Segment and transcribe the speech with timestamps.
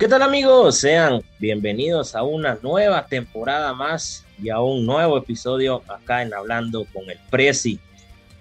[0.00, 0.76] ¿Qué tal amigos?
[0.76, 6.86] Sean bienvenidos a una nueva temporada más y a un nuevo episodio acá en Hablando
[6.90, 7.78] con el Prezi.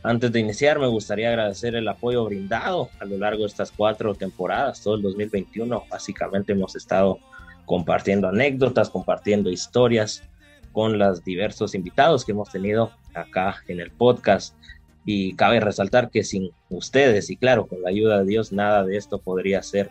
[0.01, 4.15] Antes de iniciar me gustaría agradecer el apoyo brindado a lo largo de estas cuatro
[4.15, 5.83] temporadas, todo el 2021.
[5.91, 7.19] Básicamente hemos estado
[7.65, 10.23] compartiendo anécdotas, compartiendo historias
[10.71, 14.55] con los diversos invitados que hemos tenido acá en el podcast.
[15.03, 18.95] Y cabe resaltar que sin ustedes y claro, con la ayuda de Dios, nada de
[18.95, 19.89] esto podría ser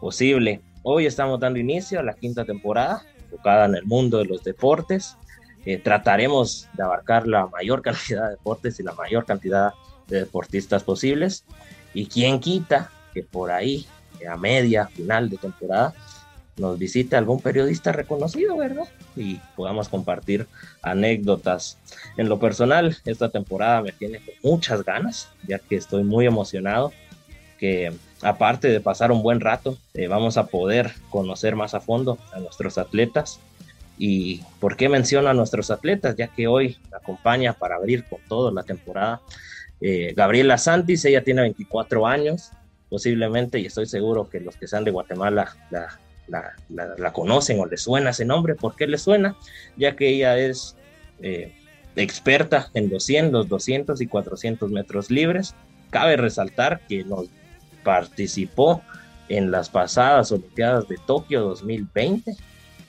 [0.00, 0.62] posible.
[0.82, 5.16] Hoy estamos dando inicio a la quinta temporada, enfocada en el mundo de los deportes.
[5.64, 9.72] Eh, trataremos de abarcar la mayor cantidad de deportes y la mayor cantidad
[10.06, 11.44] de deportistas posibles.
[11.94, 13.86] Y quién quita que por ahí,
[14.28, 15.94] a media, final de temporada,
[16.56, 18.88] nos visite algún periodista reconocido, ¿verdad?
[19.16, 20.46] Y podamos compartir
[20.82, 21.78] anécdotas.
[22.16, 26.92] En lo personal, esta temporada me tiene con muchas ganas, ya que estoy muy emocionado
[27.58, 32.18] que aparte de pasar un buen rato, eh, vamos a poder conocer más a fondo
[32.32, 33.40] a nuestros atletas.
[33.98, 36.16] ¿Y por qué menciono a nuestros atletas?
[36.16, 39.20] Ya que hoy acompaña para abrir con todo la temporada
[39.80, 42.50] eh, Gabriela Santis, ella tiene 24 años,
[42.88, 48.10] posiblemente, y estoy seguro que los que sean de Guatemala la, conocen o les suena
[48.10, 48.54] ese nombre.
[48.54, 49.36] ¿Por qué le suena?
[49.76, 50.76] Ya que ella es
[51.20, 51.52] eh,
[51.96, 55.54] experta en los 100, los 200 y 400 metros libres.
[55.90, 57.28] Cabe resaltar que nos
[57.88, 58.82] participó
[59.30, 62.36] en las pasadas Olimpiadas de Tokio 2020.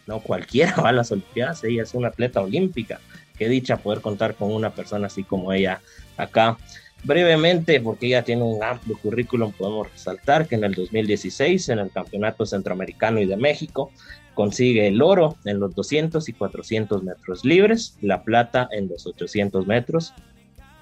[0.08, 3.00] No cualquiera va a las Olimpiadas, ella es una atleta olímpica.
[3.38, 5.80] Qué dicha poder contar con una persona así como ella
[6.18, 6.58] acá.
[7.06, 11.92] Brevemente, porque ella tiene un amplio currículum, podemos resaltar que en el 2016, en el
[11.92, 13.94] Campeonato Centroamericano y de México,
[14.34, 19.66] consigue el oro en los 200 y 400 metros libres, la plata en los 800
[19.66, 20.14] metros,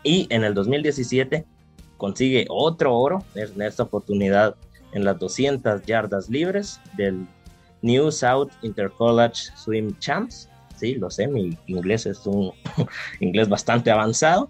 [0.01, 1.45] y en el 2017
[1.97, 4.55] consigue otro oro en esta oportunidad
[4.93, 7.27] en las 200 yardas libres del
[7.81, 10.49] New South Intercollege Swim Champs.
[10.75, 12.51] Sí, lo sé, mi inglés es un
[13.19, 14.49] inglés bastante avanzado.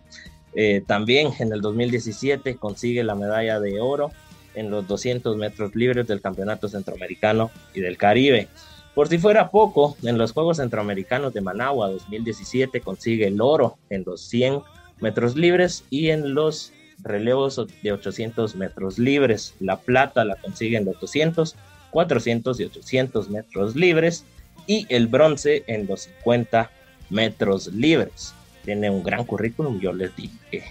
[0.53, 4.11] Eh, también en el 2017 consigue la medalla de oro
[4.55, 8.47] en los 200 metros libres del Campeonato Centroamericano y del Caribe.
[8.95, 14.03] Por si fuera poco, en los Juegos Centroamericanos de Managua 2017 consigue el oro en
[14.03, 14.61] los 100
[14.99, 16.73] metros libres y en los
[17.03, 19.55] relevos de 800 metros libres.
[19.59, 21.55] La plata la consigue en los 200,
[21.91, 24.25] 400 y 800 metros libres
[24.65, 26.69] y el bronce en los 50
[27.09, 28.33] metros libres.
[28.65, 30.63] Tiene un gran currículum, yo les dije que,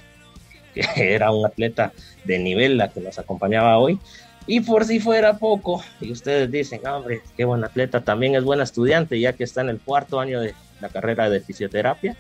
[1.14, 1.92] era un atleta
[2.24, 3.98] de nivel la que nos acompañaba hoy.
[4.48, 8.62] Y por si fuera poco, y ustedes dicen, hombre, qué buen atleta, también es buena
[8.62, 12.16] estudiante, ya que está en el cuarto año de la carrera de fisioterapia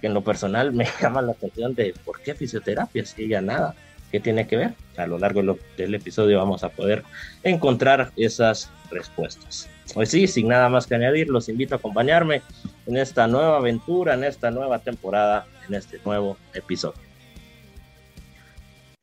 [0.00, 3.74] que en lo personal me llama la atención de por qué fisioterapia, si ella nada,
[4.10, 4.74] ¿qué tiene que ver?
[4.96, 5.42] A lo largo
[5.76, 7.02] del episodio vamos a poder
[7.42, 9.68] encontrar esas respuestas.
[9.94, 12.42] Hoy sí, sin nada más que añadir, los invito a acompañarme
[12.86, 17.00] en esta nueva aventura, en esta nueva temporada, en este nuevo episodio.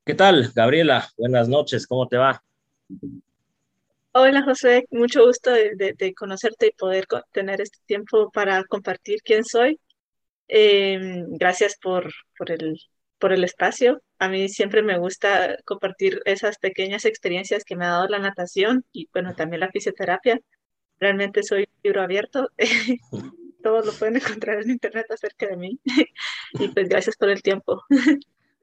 [0.05, 1.07] ¿Qué tal, Gabriela?
[1.17, 2.43] Buenas noches, ¿cómo te va?
[4.11, 9.43] Hola José, mucho gusto de, de conocerte y poder tener este tiempo para compartir quién
[9.43, 9.79] soy
[10.47, 12.79] Em, gracias por, por, el,
[13.19, 14.01] por el espacio.
[14.19, 18.85] A mí siempre me gusta compartir esas pequeñas experiencias que me ha dado la natación
[18.91, 20.39] y bueno, también la fisioterapia.
[20.99, 22.49] Realmente soy libro abierto.
[23.63, 25.79] Todos lo pueden encontrar en internet acerca de mí.
[26.53, 27.81] y pues gracias por el tiempo.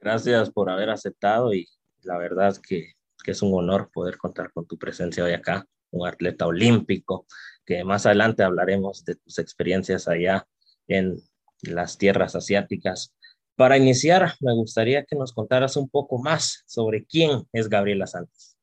[0.00, 1.66] Gracias por haber aceptado y
[2.02, 2.92] la verdad que,
[3.22, 7.26] que es un honor poder contar con tu presencia hoy acá, un atleta olímpico,
[7.64, 10.46] que más adelante hablaremos de tus experiencias allá
[10.86, 11.16] en
[11.62, 13.14] las tierras asiáticas.
[13.56, 18.56] Para iniciar, me gustaría que nos contaras un poco más sobre quién es Gabriela Santos.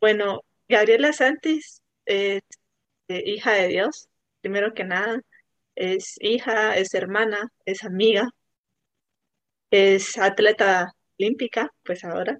[0.00, 2.42] Bueno, Gabriela Santos es
[3.08, 4.08] eh, hija de Dios,
[4.40, 5.20] primero que nada.
[5.74, 8.28] Es hija, es hermana, es amiga,
[9.70, 12.38] es atleta olímpica, pues ahora,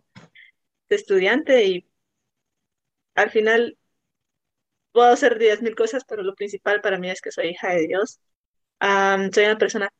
[0.88, 1.86] es estudiante y
[3.14, 3.76] al final
[4.92, 7.86] puedo hacer diez mil cosas, pero lo principal para mí es que soy hija de
[7.86, 8.20] Dios
[8.80, 9.90] soy una persona,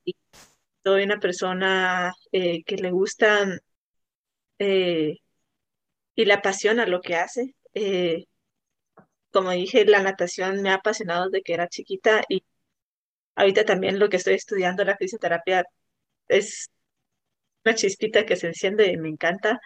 [0.84, 3.46] soy una persona eh, que le gusta
[4.58, 5.18] eh,
[6.14, 7.54] y le apasiona lo que hace.
[7.74, 8.26] Eh,
[9.30, 12.44] como dije, la natación me ha apasionado desde que era chiquita y
[13.36, 15.64] ahorita también lo que estoy estudiando, la fisioterapia,
[16.28, 16.70] es
[17.64, 19.60] una chispita que se enciende y me encanta.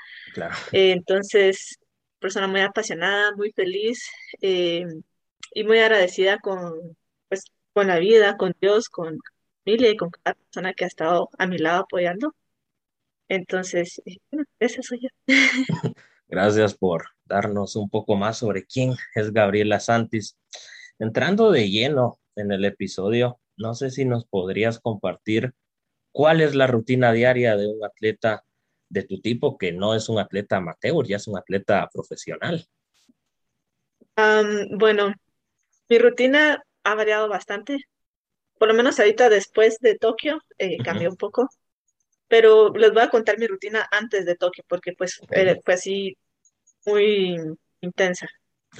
[0.72, 1.78] entonces,
[2.18, 4.10] persona muy apasionada, muy feliz
[4.40, 6.96] y muy agradecida con,
[7.28, 9.18] pues, con la vida, con Dios, con
[9.64, 12.34] familia y con cada persona que ha estado a mi lado apoyando.
[13.28, 15.08] Entonces, eh, bueno, esa soy yo.
[16.28, 20.36] Gracias por darnos un poco más sobre quién es Gabriela Santis.
[20.98, 25.52] Entrando de lleno en el episodio, no sé si nos podrías compartir
[26.10, 28.44] cuál es la rutina diaria de un atleta
[28.88, 32.66] de tu tipo que no es un atleta amateur, ya es un atleta profesional.
[34.78, 35.14] bueno,
[35.88, 37.78] mi rutina ha variado bastante.
[38.58, 41.48] Por lo menos ahorita después de Tokio eh, cambió un poco.
[42.28, 46.16] Pero les voy a contar mi rutina antes de Tokio porque pues fue así
[46.86, 47.36] muy
[47.80, 48.28] intensa.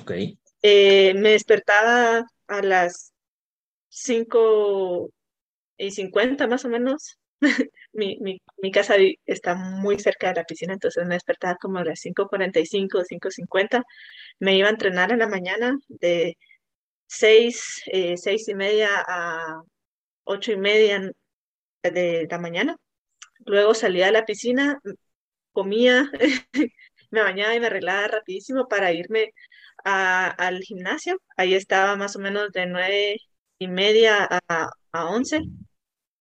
[0.01, 0.39] Okay.
[0.63, 3.13] Eh, me despertaba a las
[3.89, 5.11] 5
[5.77, 7.19] y 50 más o menos.
[7.93, 8.95] mi, mi, mi, casa
[9.27, 13.83] está muy cerca de la piscina, entonces me despertaba como a las 5.45 o 5.50.
[14.39, 16.37] Me iba a entrenar en la mañana de
[17.13, 19.63] 6, eh, 6 y media a
[20.25, 21.13] 8 y media
[21.83, 22.77] de la mañana.
[23.47, 24.81] Luego salía a la piscina,
[25.53, 26.11] comía,
[27.11, 29.33] me bañaba y me arreglaba rapidísimo para irme
[29.85, 31.21] al gimnasio.
[31.37, 33.19] Ahí estaba más o menos de nueve
[33.59, 35.43] y media a, a once.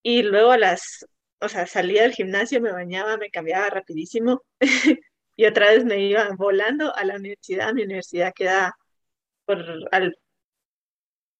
[0.03, 1.05] Y luego a las,
[1.39, 4.43] o sea, salía del gimnasio, me bañaba, me cambiaba rapidísimo.
[5.37, 7.73] y otra vez me iba volando a la universidad.
[7.73, 8.75] Mi universidad queda
[9.45, 9.63] por,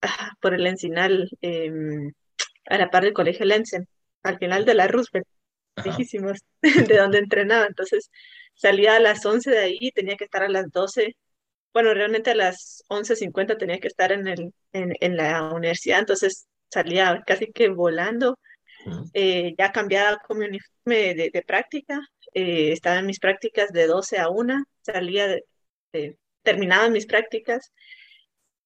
[0.01, 2.11] ah, por el Encinal, em,
[2.67, 3.87] a la par del Colegio Lensen,
[4.23, 5.27] al final de la Roosevelt,
[5.85, 7.65] lejísimos de donde entrenaba.
[7.67, 8.09] Entonces
[8.55, 11.15] salía a las 11 de ahí y tenía que estar a las 12
[11.73, 17.23] bueno, realmente a las 11.50 tenía que estar en, el, en, la universidad, entonces salía
[17.25, 18.37] casi que volando,
[19.13, 21.99] eh, ya cambiaba con mi uniforme de, práctica,
[22.33, 25.27] eh, estaba en mis prácticas de 12 a 1, salía,
[25.93, 27.71] de, terminaba mis prácticas,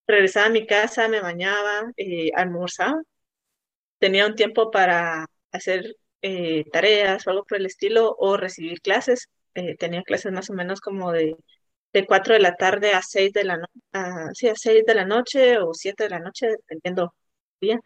[0.06, 3.02] regresaba a mi casa, me bañaba, eh, almorzaba,
[3.98, 5.96] tenía un tiempo para hacer
[6.72, 9.28] tareas o algo por el estilo o recibir clases,
[9.78, 11.36] tenía clases más o menos como de
[11.96, 15.58] de 4 de la tarde a 6 de la, noche, a 6 de la noche
[15.58, 17.14] o 7 de la noche, dependiendo
[17.60, 17.80] del día.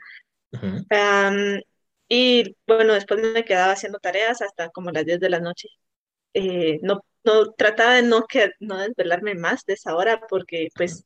[2.08, 5.68] y bueno, después me quedaba haciendo tareas hasta como las 10 de la noche.
[6.34, 11.04] Eh, no, no trataba de no, que, no desvelarme más de esa hora porque pues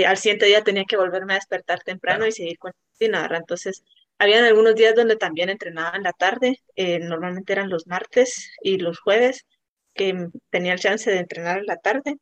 [0.00, 3.84] eh, al siguiente día tenía que volverme a despertar temprano y seguir con la Entonces,
[4.18, 8.78] habían algunos días donde también entrenaba en la tarde, eh, normalmente eran los martes y
[8.78, 9.46] los jueves,
[9.94, 12.16] que tenía el chance de entrenar en la tarde.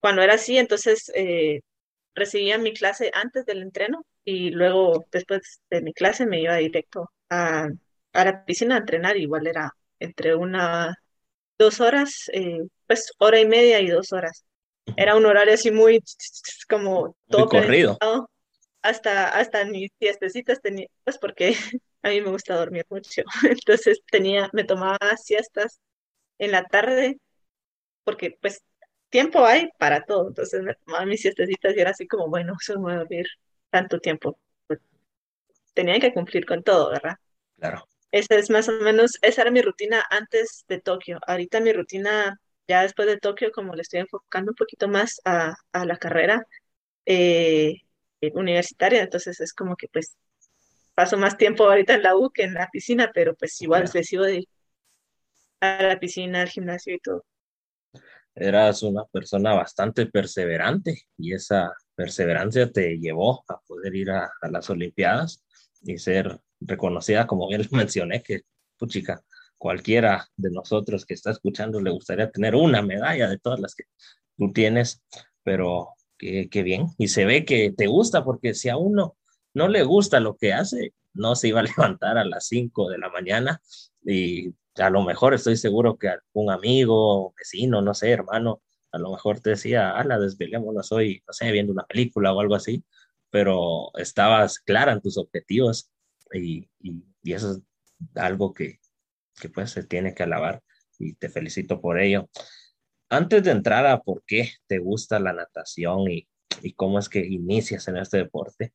[0.00, 1.60] Cuando era así, entonces eh,
[2.14, 7.10] recibía mi clase antes del entreno y luego después de mi clase me iba directo
[7.30, 7.68] a,
[8.12, 9.16] a la piscina a entrenar.
[9.16, 10.96] Igual era entre una,
[11.58, 14.44] dos horas, eh, pues hora y media y dos horas.
[14.96, 16.02] Era un horario así muy
[16.68, 17.98] como todo corrido.
[18.82, 21.54] Hasta, hasta mis siestecitas tenía, pues porque
[22.02, 23.22] a mí me gusta dormir mucho.
[23.48, 25.80] Entonces tenía, me tomaba siestas
[26.38, 27.18] en la tarde,
[28.04, 28.62] porque pues
[29.10, 30.28] tiempo hay para todo.
[30.28, 33.26] Entonces me tomaba mis siestecitas y era así como, bueno, eso no voy a dormir
[33.68, 34.38] tanto tiempo.
[34.66, 34.80] Pues,
[35.74, 37.16] tenía que cumplir con todo, ¿verdad?
[37.58, 37.86] Claro.
[38.12, 41.20] Esa es más o menos, esa era mi rutina antes de Tokio.
[41.26, 45.54] Ahorita mi rutina, ya después de Tokio, como le estoy enfocando un poquito más a,
[45.72, 46.46] la carrera
[47.06, 47.74] eh,
[48.32, 50.16] universitaria, entonces es como que pues
[50.94, 54.04] paso más tiempo ahorita en la U que en la piscina, pero pues igual claro.
[54.04, 54.46] sigo de
[55.60, 57.24] a la piscina, al gimnasio y todo.
[58.34, 64.70] Eras una persona bastante perseverante y esa perseverancia te llevó a poder ir a, las
[64.70, 65.44] Olimpiadas
[65.82, 68.42] y ser reconocida, como bien mencioné, que,
[68.78, 69.22] puchica,
[69.60, 73.84] cualquiera de nosotros que está escuchando le gustaría tener una medalla de todas las que
[74.38, 75.02] tú tienes,
[75.42, 76.86] pero qué, qué bien.
[76.96, 79.18] Y se ve que te gusta, porque si a uno
[79.52, 82.98] no le gusta lo que hace, no se iba a levantar a las 5 de
[82.98, 83.60] la mañana
[84.02, 88.62] y a lo mejor estoy seguro que algún amigo, vecino, no sé, hermano,
[88.92, 92.54] a lo mejor te decía, ala, desvelémonos hoy, no sé, viendo una película o algo
[92.54, 92.82] así,
[93.28, 95.90] pero estabas clara en tus objetivos
[96.32, 97.60] y, y, eso es
[98.14, 98.79] algo que,
[99.40, 100.62] que pues se tiene que alabar
[100.98, 102.28] y te felicito por ello.
[103.08, 106.28] Antes de entrar a por qué te gusta la natación y,
[106.62, 108.72] y cómo es que inicias en este deporte,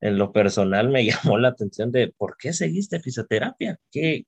[0.00, 4.26] en lo personal me llamó la atención de por qué seguiste fisioterapia, qué,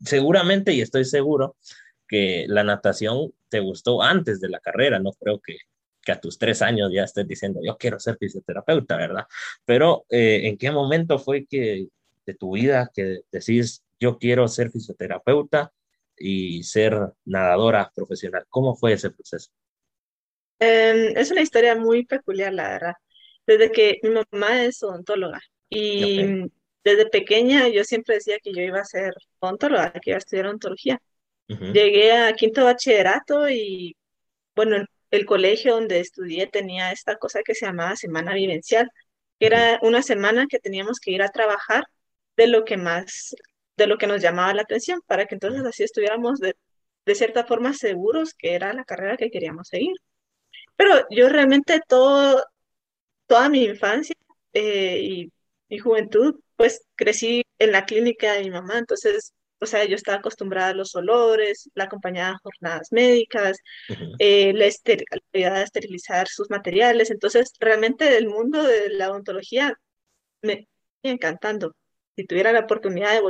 [0.00, 1.56] seguramente y estoy seguro
[2.08, 5.56] que la natación te gustó antes de la carrera, no creo que,
[6.02, 9.24] que a tus tres años ya estés diciendo yo quiero ser fisioterapeuta, ¿verdad?
[9.64, 11.88] Pero eh, ¿en qué momento fue que
[12.26, 15.72] de tu vida que decís yo quiero ser fisioterapeuta
[16.16, 18.44] y ser nadadora profesional?
[18.48, 19.50] ¿Cómo fue ese proceso?
[20.58, 22.94] Em, es una historia muy peculiar, la verdad.
[23.46, 26.48] Desde que mi mamá es odontóloga y
[26.84, 30.46] desde pequeña yo siempre decía que yo iba a ser odontóloga, que iba a estudiar
[30.46, 31.00] odontología.
[31.48, 33.94] Llegué a quinto bachillerato y,
[34.56, 38.88] bueno, el, el colegio donde estudié tenía esta cosa que se llamaba semana vivencial,
[39.38, 41.84] que era una semana que teníamos que ir a trabajar
[42.36, 43.34] de lo que más,
[43.76, 46.56] de lo que nos llamaba la atención, para que entonces así estuviéramos de,
[47.06, 49.96] de cierta forma seguros que era la carrera que queríamos seguir.
[50.76, 52.44] Pero yo realmente todo,
[53.26, 54.16] toda mi infancia
[54.52, 55.32] eh, y
[55.68, 60.18] mi juventud, pues crecí en la clínica de mi mamá, entonces, o sea, yo estaba
[60.18, 63.58] acostumbrada a los olores, la acompañaba a jornadas médicas,
[64.18, 69.74] eh, la, ester la de esterilizar sus materiales, entonces realmente el mundo de la odontología
[70.42, 70.68] me
[71.02, 71.74] encantando.
[72.16, 73.20] Si tuviera la oportunidad de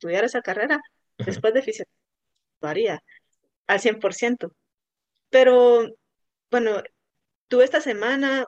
[0.00, 0.80] estudiar esa carrera,
[1.18, 1.98] después de fisioterapia,
[2.62, 3.02] lo haría
[3.66, 4.52] al 100%.
[5.30, 5.88] Pero
[6.50, 6.82] bueno,
[7.48, 8.46] tuve esta semana,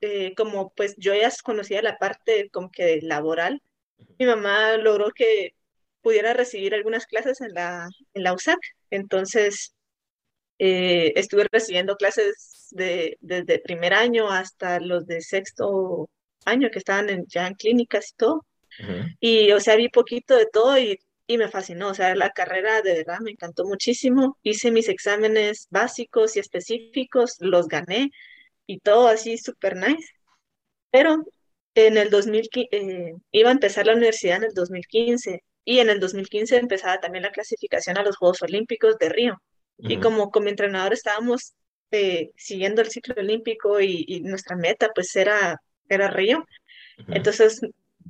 [0.00, 3.62] eh, como pues yo ya conocía la parte como que laboral,
[4.18, 5.54] mi mamá logró que
[6.02, 8.58] pudiera recibir algunas clases en la, en la USAC,
[8.90, 9.74] entonces
[10.58, 16.10] eh, estuve recibiendo clases de, desde primer año hasta los de sexto
[16.44, 18.46] año que estaban en, ya en clínicas y todo.
[19.20, 21.88] Y, o sea, vi poquito de todo y, y, me fascinó.
[21.88, 24.38] O sea, la carrera de verdad me encantó muchísimo.
[24.42, 28.10] Hice mis exámenes básicos y específicos, los gané
[28.66, 30.12] y todo así súper nice.
[30.90, 31.24] Pero
[31.74, 36.00] en el 2015, eh, iba a empezar la universidad en el 2015 y en el
[36.00, 39.42] 2015 empezaba también la clasificación a los Juegos Olímpicos de Río.
[39.78, 41.54] Y como con mi entrenador estábamos
[41.90, 46.44] eh, siguiendo el ciclo olímpico y, y, nuestra meta pues era, era Río.
[47.08, 47.60] Entonces,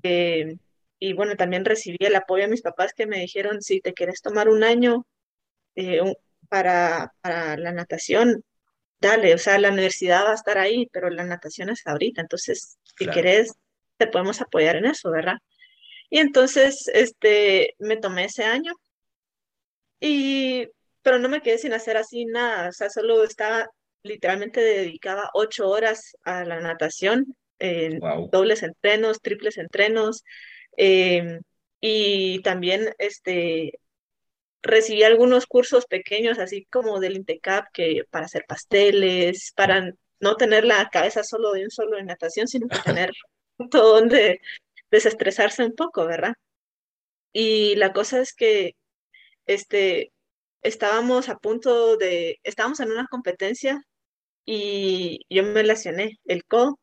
[0.03, 0.57] eh,
[0.99, 4.21] y bueno, también recibí el apoyo de mis papás que me dijeron, si te quieres
[4.21, 5.07] tomar un año
[5.77, 6.01] eh,
[6.49, 8.45] para, para la natación,
[9.01, 12.79] dale, o sea, la universidad va a estar ahí, pero la natación es ahorita, entonces,
[12.83, 13.15] si claro.
[13.15, 13.53] querés,
[13.97, 15.37] te podemos apoyar en eso, ¿verdad?
[16.11, 18.73] Y entonces, este, me tomé ese año
[20.01, 20.69] y,
[21.03, 23.69] pero no me quedé sin hacer así nada, o sea, solo estaba,
[24.03, 28.29] literalmente dedicaba ocho horas a la natación, eh, wow.
[28.31, 30.25] dobles entrenos, triples entrenos,
[30.77, 31.41] eh,
[31.81, 33.79] y también, este,
[34.63, 40.65] recibí algunos cursos pequeños, así como del INTECAP, que para hacer pasteles, para no tener
[40.65, 43.13] la cabeza solo de un solo de natación, sino que tener
[43.71, 44.41] todo donde
[44.91, 46.35] desestresarse un poco, ¿verdad?
[47.33, 48.75] Y la cosa es que
[49.47, 50.13] este,
[50.63, 53.83] estábamos a punto de, estábamos en una competencia
[54.45, 56.79] y yo me lesioné el codo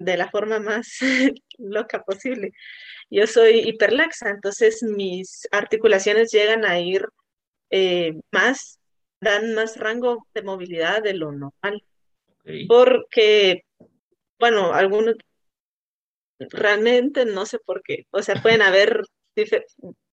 [0.00, 0.98] de la forma más
[1.58, 2.52] loca posible.
[3.10, 7.06] Yo soy hiperlaxa, entonces mis articulaciones llegan a ir
[7.70, 8.80] eh, más,
[9.20, 11.84] dan más rango de movilidad de lo normal.
[12.40, 12.66] Okay.
[12.66, 13.62] Porque,
[14.38, 15.16] bueno, algunos
[16.38, 18.06] realmente no sé por qué.
[18.10, 19.02] O sea, pueden haber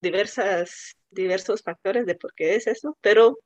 [0.01, 3.39] diversas, diversos factores de por qué es eso, pero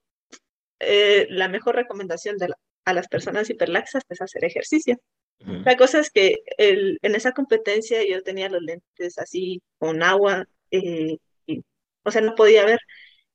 [0.80, 2.56] eh, la mejor recomendación de la,
[2.86, 4.98] a las personas hiperlaxas es hacer ejercicio.
[5.46, 5.66] Uh -huh.
[5.66, 10.46] La cosa es que el, en esa competencia yo tenía los lentes así con agua,
[10.72, 11.64] eh, y,
[12.04, 12.80] o sea, no podía ver.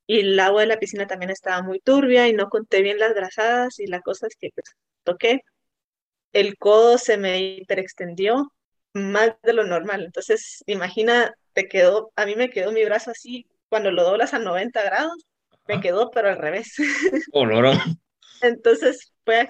[0.07, 3.13] Y el agua de la piscina también estaba muy turbia y no conté bien las
[3.13, 5.41] brazadas y la cosa es que pues, toqué.
[6.33, 8.51] El codo se me hiperextendió
[8.93, 10.03] más de lo normal.
[10.05, 14.39] Entonces, imagina, te quedó, a mí me quedó mi brazo así, cuando lo doblas a
[14.39, 15.25] 90 grados,
[15.67, 16.75] me quedó, pero al revés.
[17.33, 17.77] Olorón.
[18.41, 19.47] Entonces fue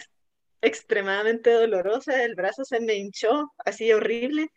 [0.62, 4.50] extremadamente dolorosa, el brazo se me hinchó, así horrible,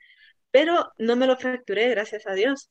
[0.50, 2.71] pero no me lo fracturé, gracias a Dios.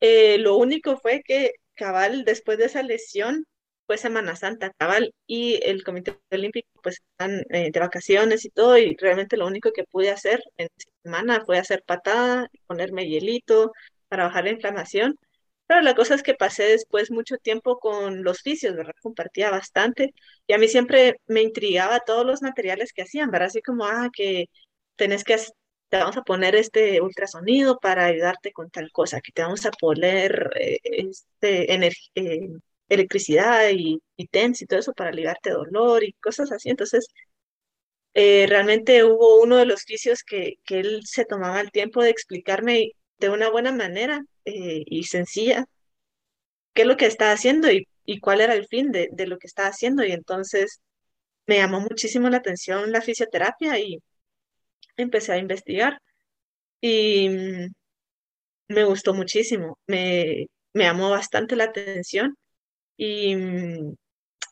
[0.00, 3.46] Eh, lo único fue que cabal, después de esa lesión,
[3.86, 8.78] fue Semana Santa, cabal, y el Comité Olímpico pues están eh, de vacaciones y todo,
[8.78, 10.68] y realmente lo único que pude hacer en
[11.02, 13.72] semana fue hacer patada, ponerme hielito
[14.08, 15.18] para bajar la inflamación,
[15.66, 18.94] pero la cosa es que pasé después mucho tiempo con los fisios, ¿verdad?
[19.02, 20.12] Compartía bastante,
[20.46, 23.48] y a mí siempre me intrigaba todos los materiales que hacían, ¿verdad?
[23.48, 24.46] Así como, ah, que
[24.96, 25.36] tenés que
[25.88, 29.70] te vamos a poner este ultrasonido para ayudarte con tal cosa, que te vamos a
[29.70, 31.72] poner eh, este
[32.14, 32.48] eh,
[32.88, 36.70] electricidad y, y TENS y todo eso para aliviarte dolor y cosas así.
[36.70, 37.06] Entonces,
[38.14, 42.10] eh, realmente hubo uno de los fisios que, que él se tomaba el tiempo de
[42.10, 45.66] explicarme de una buena manera eh, y sencilla
[46.74, 49.38] qué es lo que estaba haciendo y, y cuál era el fin de, de, lo
[49.38, 50.04] que estaba haciendo.
[50.04, 50.80] Y entonces
[51.46, 54.00] me llamó muchísimo la atención la fisioterapia y
[54.96, 56.00] empecé a investigar
[56.80, 57.72] y mm,
[58.68, 62.36] me gustó muchísimo, me, me llamó bastante la atención
[62.96, 63.94] y, mm,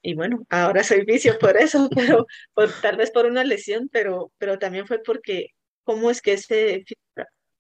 [0.03, 4.33] y bueno, ahora soy vicio por eso, pero por, tal vez por una lesión, pero,
[4.39, 5.49] pero también fue porque
[5.85, 6.85] cómo es que ese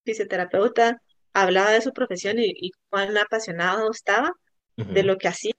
[0.05, 1.01] fisioterapeuta
[1.33, 4.31] hablaba de su profesión y, y cuán apasionado estaba
[4.77, 4.93] uh -huh.
[4.93, 5.53] de lo que hacía.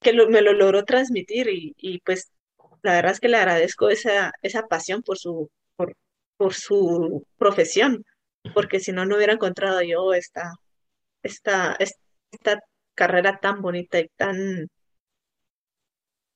[0.00, 2.30] que me lo logró transmitir y, y, pues
[2.82, 5.96] la verdad es que le agradezco esa, esa pasión por su, por,
[6.36, 8.04] por su profesión,
[8.52, 10.52] porque si no, no hubiera encontrado yo esta,
[11.22, 12.60] esta, esta
[12.94, 14.68] carrera tan bonita y tan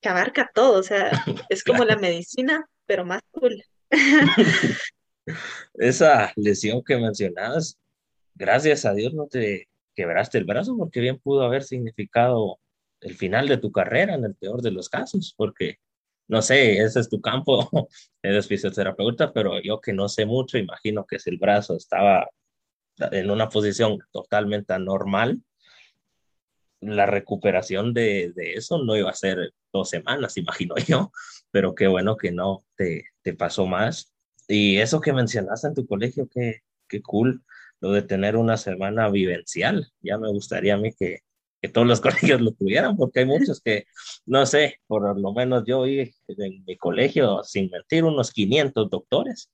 [0.01, 1.11] que abarca todo, o sea,
[1.49, 3.63] es como la medicina, pero más cool.
[5.75, 7.77] Esa lesión que mencionabas,
[8.39, 12.59] gracias a Dios no te quebraste el brazo, porque bien pudo haber significado
[13.01, 15.77] el final de tu carrera en el peor de los casos, porque
[16.27, 17.69] no sé, ese es tu campo,
[18.23, 22.29] eres fisioterapeuta, pero yo que no sé mucho, imagino que si el brazo estaba
[22.97, 25.41] en una posición totalmente anormal,
[26.81, 31.11] la recuperación de, de, eso no iba a ser dos semanas, imagino yo,
[31.51, 34.13] pero qué bueno que no te, te pasó más.
[34.47, 37.43] Y eso que mencionaste en tu colegio, qué, qué cool,
[37.81, 39.91] lo de tener una semana vivencial.
[40.01, 41.19] Ya me gustaría a mí que,
[41.61, 43.85] que todos los colegios lo tuvieran, porque hay muchos que,
[44.25, 49.51] no sé, por lo menos yo vi en mi colegio, sin mentir, unos 500 doctores.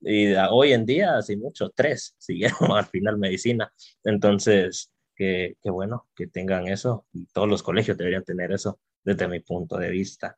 [0.00, 3.72] Y hoy en día, sin mucho, tres siguieron al final medicina.
[4.04, 7.06] Entonces, qué bueno que tengan eso.
[7.12, 10.36] Y todos los colegios deberían tener eso desde mi punto de vista.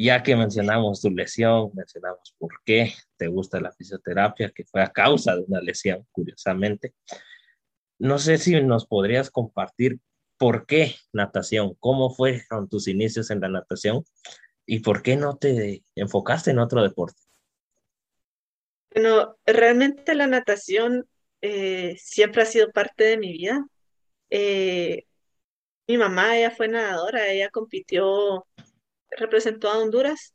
[0.00, 4.92] Ya que mencionamos tu lesión, mencionamos por qué te gusta la fisioterapia, que fue a
[4.92, 6.94] causa de una lesión, curiosamente.
[7.98, 9.98] No sé si nos podrías compartir
[10.36, 14.04] por qué natación, cómo fueron tus inicios en la natación
[14.66, 17.20] y por qué no te enfocaste en otro deporte.
[18.94, 21.08] Bueno, realmente la natación
[21.40, 23.66] eh, siempre ha sido parte de mi vida.
[24.30, 25.06] Eh,
[25.88, 28.46] mi mamá, ella fue nadadora, ella compitió,
[29.10, 30.34] representó a Honduras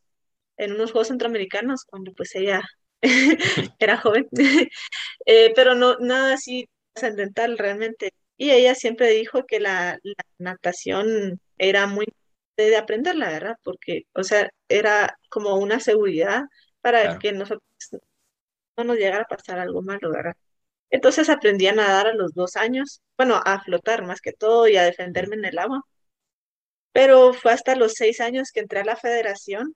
[0.57, 2.63] en unos Juegos Centroamericanos cuando pues ella
[3.79, 4.27] era joven,
[5.25, 8.13] eh, pero no nada así trascendental realmente.
[8.37, 9.99] Y ella siempre dijo que la,
[10.37, 12.05] natación era muy
[12.57, 16.43] de aprender, la verdad, porque, o sea, era como una seguridad
[16.81, 17.63] para que nosotros
[18.77, 20.35] no nos llegara a pasar algo malo, ¿verdad?
[20.89, 24.77] Entonces aprendí a nadar a los dos años, bueno, a flotar más que todo y
[24.77, 25.81] a defenderme en el agua.
[26.93, 29.75] Pero fue hasta los seis años que entré a la federación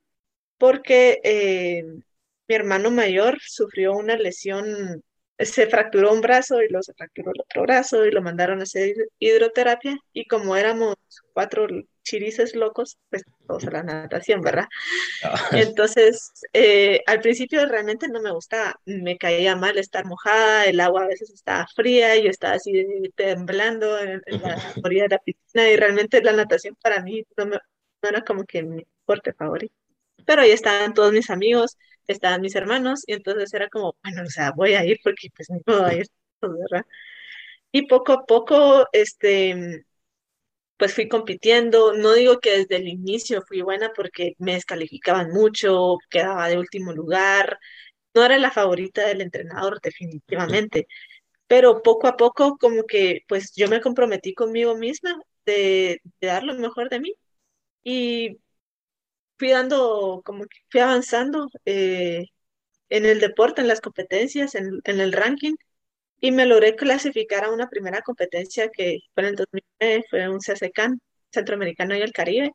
[0.58, 1.84] porque eh,
[2.48, 5.04] mi hermano mayor sufrió una lesión
[5.40, 8.64] se fracturó un brazo y luego se fracturó el otro brazo y lo mandaron a
[8.64, 10.96] hacer hidroterapia y como éramos
[11.34, 11.68] cuatro
[12.08, 14.68] chirices locos, pues todos a la natación, ¿verdad?
[15.24, 15.50] Ah.
[15.52, 21.04] Entonces, eh, al principio realmente no me gustaba, me caía mal estar mojada, el agua
[21.04, 25.70] a veces estaba fría y yo estaba así temblando en, la orilla de la piscina
[25.70, 27.60] y realmente la natación para mí no, no
[28.04, 29.74] era como que mi deporte favorito.
[30.26, 34.30] Pero ahí estaban todos mis amigos, estaban mis hermanos, y entonces era como, bueno, o
[34.30, 36.06] sea, voy a ir porque pues no puedo ir,
[36.42, 36.86] ¿verdad?
[37.72, 39.86] Y poco a poco, este,
[40.78, 45.98] pues fui compitiendo, no digo que desde el inicio fui buena porque me descalificaban mucho,
[46.10, 47.60] quedaba de último lugar,
[48.14, 50.88] no era la favorita del entrenador definitivamente,
[51.48, 56.56] pero poco a poco como que pues yo me comprometí conmigo misma de, dar lo
[56.56, 57.14] mejor de mí
[57.84, 58.40] y
[59.38, 62.26] fui dando, como que fui avanzando eh,
[62.90, 65.56] en el deporte, en las competencias, en, el ranking,
[66.20, 70.40] y me logré clasificar a una primera competencia que fue en el 2009, fue un
[70.40, 71.02] CSCAN,
[71.32, 72.52] Centroamericano y el Caribe,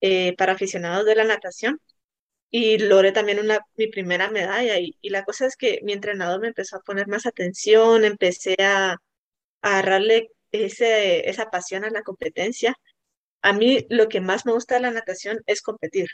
[0.00, 1.80] eh, para aficionados de la natación,
[2.50, 6.48] y logré también una, mi primera medalla, y, la cosa es que mi entrenador me
[6.48, 8.98] empezó a poner más atención, empecé a, a
[9.62, 12.76] agarrarle ese, esa pasión a la competencia,
[13.42, 16.08] a mí lo que más me gusta de la natación es competir.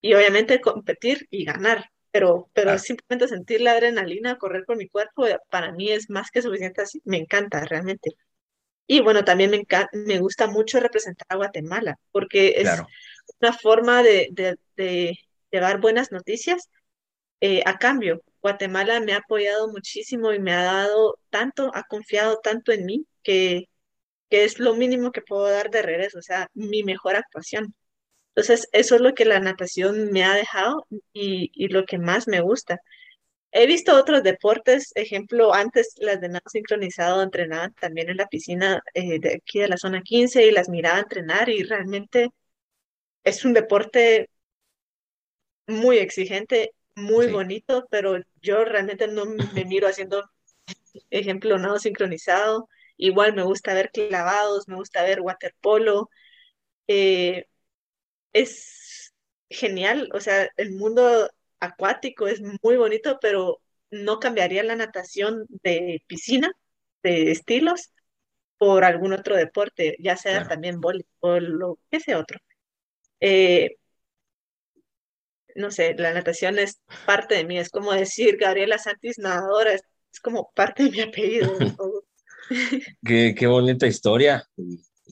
[0.00, 5.26] Y obviamente competir y ganar, pero, pero simplemente sentir la adrenalina, correr por mi cuerpo,
[5.26, 7.00] eh, para mí es más que suficiente así.
[7.04, 8.12] Me encanta realmente.
[8.86, 12.70] Y bueno, también me, me gusta mucho representar a Guatemala, porque es
[13.40, 14.28] una forma de,
[14.76, 15.18] de,
[15.50, 16.70] llevar buenas noticias
[17.40, 18.22] eh, a cambio.
[18.42, 23.06] Guatemala me ha apoyado muchísimo y me ha dado tanto, ha confiado tanto en mí
[23.22, 23.68] que
[24.30, 27.74] que es lo mínimo que puedo dar de regreso, o sea, mi mejor actuación.
[28.38, 32.40] Entonces, eso es lo que la natación me ha dejado y, lo que más me
[32.40, 32.78] gusta.
[33.52, 38.82] He visto otros deportes, ejemplo, antes las de nado sincronizado entrenaban también en la piscina
[38.94, 42.30] eh, de aquí de la zona 15 y las miraba entrenar y realmente
[43.24, 44.30] es un deporte
[45.66, 50.24] muy exigente, muy bonito, pero yo realmente no me miro haciendo,
[51.10, 56.10] ejemplo, nado sincronizado Igual me gusta ver clavados, me gusta ver waterpolo.
[56.88, 57.46] Eh,
[58.32, 59.14] es
[59.50, 63.60] genial, o sea, el mundo acuático es muy bonito, pero
[63.90, 66.52] no cambiaría la natación de piscina,
[67.02, 67.90] de estilos,
[68.58, 72.40] por algún otro deporte, ya sea también voleibol o qué sea otro.
[73.20, 73.76] Eh,
[75.54, 79.82] no sé, la natación es parte de mí, es como decir Gabriela Santis nadadora, es,
[80.22, 81.56] como parte de mi apellido.
[83.04, 84.48] qué, qué, bonita historia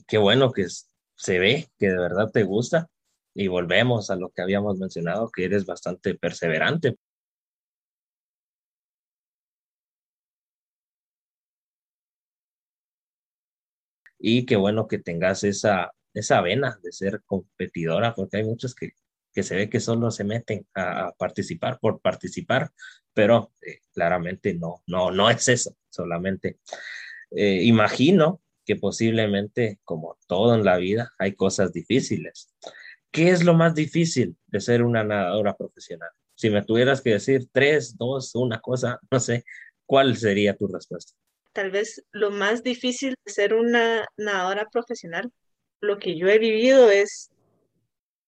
[0.07, 0.65] qué bueno que
[1.15, 2.89] se ve que de verdad te gusta
[3.37, 6.97] y volvemos a lo que habíamos mencionado, que eres bastante perseverante.
[14.19, 18.91] Y qué bueno que tengas esa, esa vena de ser competidora, porque hay muchos que
[19.37, 22.71] que se ve que solo se meten a, participar por participar,
[23.13, 26.57] pero eh, claramente no, no, no es eso, solamente
[27.29, 32.51] eh, imagino que posiblemente, como todo en la vida, hay cosas difíciles.
[33.11, 36.09] ¿Qué es lo más difícil de ser una nadadora profesional?
[36.35, 39.43] Si me tuvieras que decir tres, dos, una cosa, no sé,
[39.85, 41.13] ¿cuál sería tu respuesta?
[41.53, 45.31] Tal vez lo más difícil de ser una nadadora profesional,
[45.81, 47.31] lo que yo he vivido es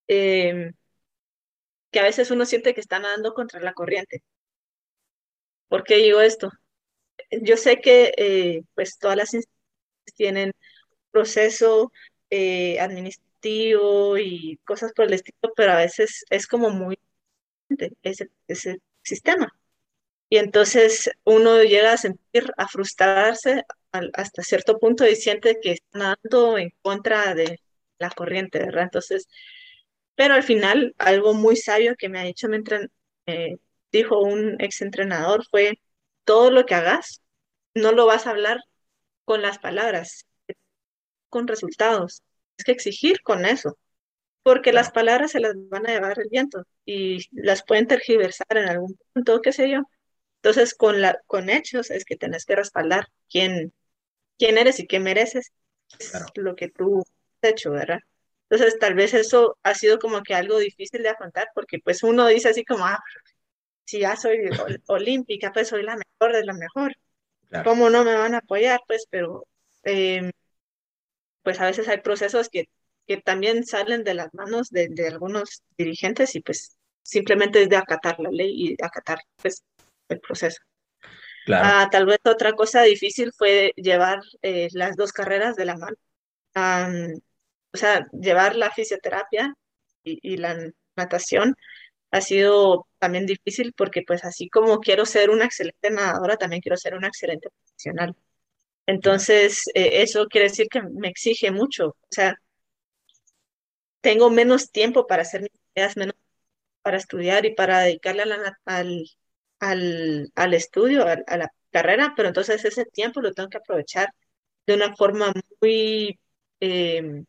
[0.08, 0.72] eh,
[1.92, 4.24] que a veces uno siente que está nadando contra la corriente.
[5.68, 6.50] ¿Por qué digo esto?
[7.30, 10.52] Yo sé que eh, pues todas las instituciones tienen
[11.12, 11.92] proceso
[12.32, 17.00] eh, administrativo y cosas por el estilo, pero a veces es como muy
[18.04, 19.52] ese, ese sistema.
[20.30, 23.66] Y entonces uno llega a sentir, a frustrarse
[24.14, 27.60] hasta cierto punto y siente que está nadando en contra de
[28.00, 28.84] la corriente, ¿verdad?
[28.84, 29.28] Entonces,
[30.16, 32.62] pero al final, algo muy sabio que me ha dicho, me
[33.28, 33.58] eh,
[33.92, 35.80] dijo un ex entrenador, fue,
[36.26, 37.22] todo lo que hagas,
[37.76, 38.60] no lo vas a hablar
[39.26, 40.28] con las palabras,
[41.30, 42.24] con resultados.
[42.64, 43.78] Que exigir con eso,
[44.44, 48.70] porque las palabras se las van a llevar el viento y las pueden tergiversar en
[48.70, 49.84] algún punto, qué sé yo.
[50.42, 53.74] Entonces, con, la, con hechos es que tenés que respaldar quién,
[54.38, 55.52] quién eres y qué mereces,
[56.36, 57.04] lo que tú
[57.42, 58.00] has hecho, ¿verdad?
[58.50, 62.28] Entonces, tal vez eso ha sido como que algo difícil de afrontar, porque pues uno
[62.28, 63.00] dice así como, ah,
[63.86, 64.40] si ya soy
[64.88, 66.96] olímpica, pues soy la mejor de la mejor.
[67.64, 68.80] ¿Cómo no me van a apoyar?
[68.88, 69.48] Pues, pero
[69.84, 70.32] em,
[71.50, 72.70] pues a veces hay procesos que,
[73.08, 78.20] que también salen de las manos de, algunos dirigentes y pues simplemente es de acatar
[78.20, 79.64] la ley y acatar pues
[80.10, 80.62] el proceso.
[81.52, 85.98] Ah, tal vez otra cosa difícil fue llevar eh, las dos carreras de la mano
[87.74, 89.56] o sea, llevar la fisioterapia
[90.04, 90.56] y, la
[90.96, 91.56] natación
[92.12, 96.78] ha sido también difícil porque pues así como quiero ser una excelente nadadora, también quiero
[96.78, 98.16] ser una excelente profesional.
[98.90, 101.90] Entonces, eh, eso quiere decir que me exige mucho.
[101.90, 102.36] O sea,
[104.02, 106.16] tengo menos tiempo para hacer mis tareas, menos
[106.82, 109.06] para estudiar y para dedicarle al,
[109.60, 114.10] al, al, estudio, a, la carrera, pero entonces ese tiempo lo tengo que aprovechar
[114.68, 116.20] de una forma muy
[116.62, 117.24] eh,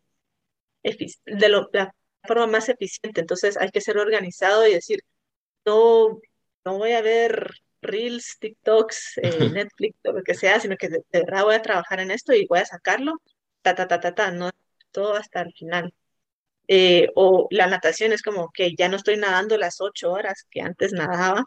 [0.82, 1.94] de la
[2.26, 3.20] forma más eficiente.
[3.20, 5.00] Entonces hay que ser organizado y decir,
[5.66, 6.20] no,
[6.64, 7.50] no voy a ver
[7.82, 12.00] Reels, TikToks, eh, Netflix, o lo que sea, sino que de, verdad voy a trabajar
[12.00, 13.14] en esto y voy a sacarlo,
[13.62, 14.50] ta, ta, ta, ta, ta, no
[14.90, 15.94] todo hasta el final.
[16.68, 20.60] Eh, o la natación es como que ya no estoy nadando las ocho horas que
[20.60, 21.44] antes nadaba,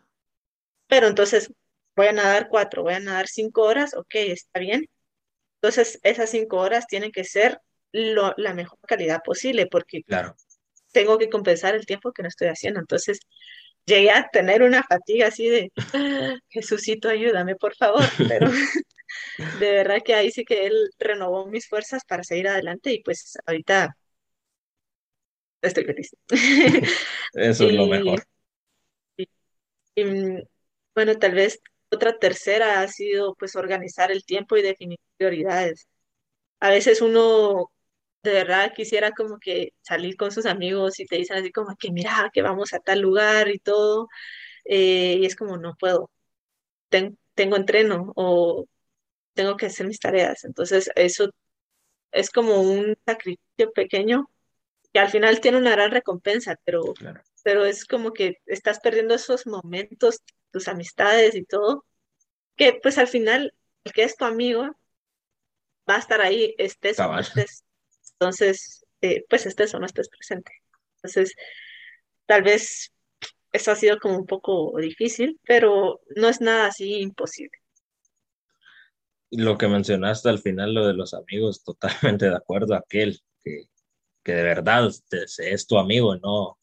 [0.88, 1.52] pero entonces
[1.96, 4.90] voy a nadar cuatro, voy a nadar cinco horas, ok, está bien.
[5.62, 7.60] Entonces esas cinco horas tienen que ser
[7.94, 10.36] la mejor calidad posible, porque claro.
[10.92, 12.80] tengo que compensar el tiempo que no estoy haciendo.
[12.80, 13.20] Entonces,
[13.86, 18.50] llegué a tener una fatiga así de, ah, Jesucito, ayúdame, por favor, pero
[19.60, 23.38] de verdad que ahí sí que él renovó mis fuerzas para seguir adelante y pues
[23.46, 23.96] ahorita
[25.62, 26.16] estoy feliz.
[27.34, 28.24] Eso es lo mejor.
[29.18, 30.04] y,
[30.96, 31.60] bueno, tal vez
[31.92, 35.88] otra tercera ha sido pues organizar el tiempo y definir prioridades.
[36.60, 37.72] A veces uno
[38.24, 41.92] de verdad quisiera como que salir con sus amigos y te dicen así como que
[41.92, 44.08] mira, que vamos a tal lugar y todo,
[44.66, 46.10] eh, y es como no puedo,
[46.90, 48.66] tengo entreno o
[49.34, 51.30] tengo que hacer mis tareas, entonces eso
[52.12, 54.30] es como un sacrificio pequeño
[54.94, 56.94] que al final tiene una gran recompensa, pero,
[57.44, 61.84] pero es como que estás perdiendo esos momentos, tus amistades y todo,
[62.56, 64.70] que pues al final el que es tu amigo
[65.90, 67.64] va a estar ahí, estés o no estés.
[68.20, 70.52] Entonces, eh, pues estés o no estés presente.
[70.98, 71.36] Entonces,
[72.26, 72.94] tal vez
[73.52, 77.58] eso ha sido como un poco difícil, pero no es nada así imposible.
[79.30, 82.76] Lo que mencionaste al final, lo de los amigos, totalmente de acuerdo.
[82.76, 83.64] Aquel que,
[84.24, 86.58] que de verdad es tu amigo, no,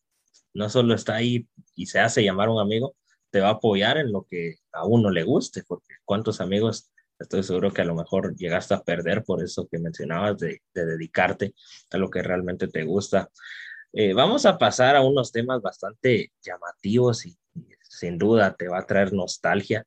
[0.54, 2.96] no solo está ahí y se hace llamar un amigo,
[3.30, 7.42] te va a apoyar en lo que a uno le guste, porque cuántos amigos Estoy
[7.42, 11.54] seguro que a lo mejor llegaste a perder por eso que mencionabas de, dedicarte
[11.90, 13.30] a lo que realmente te gusta.
[13.92, 17.36] Eh, vamos a pasar a unos temas bastante llamativos y,
[17.82, 19.84] sin duda te va a traer nostalgia.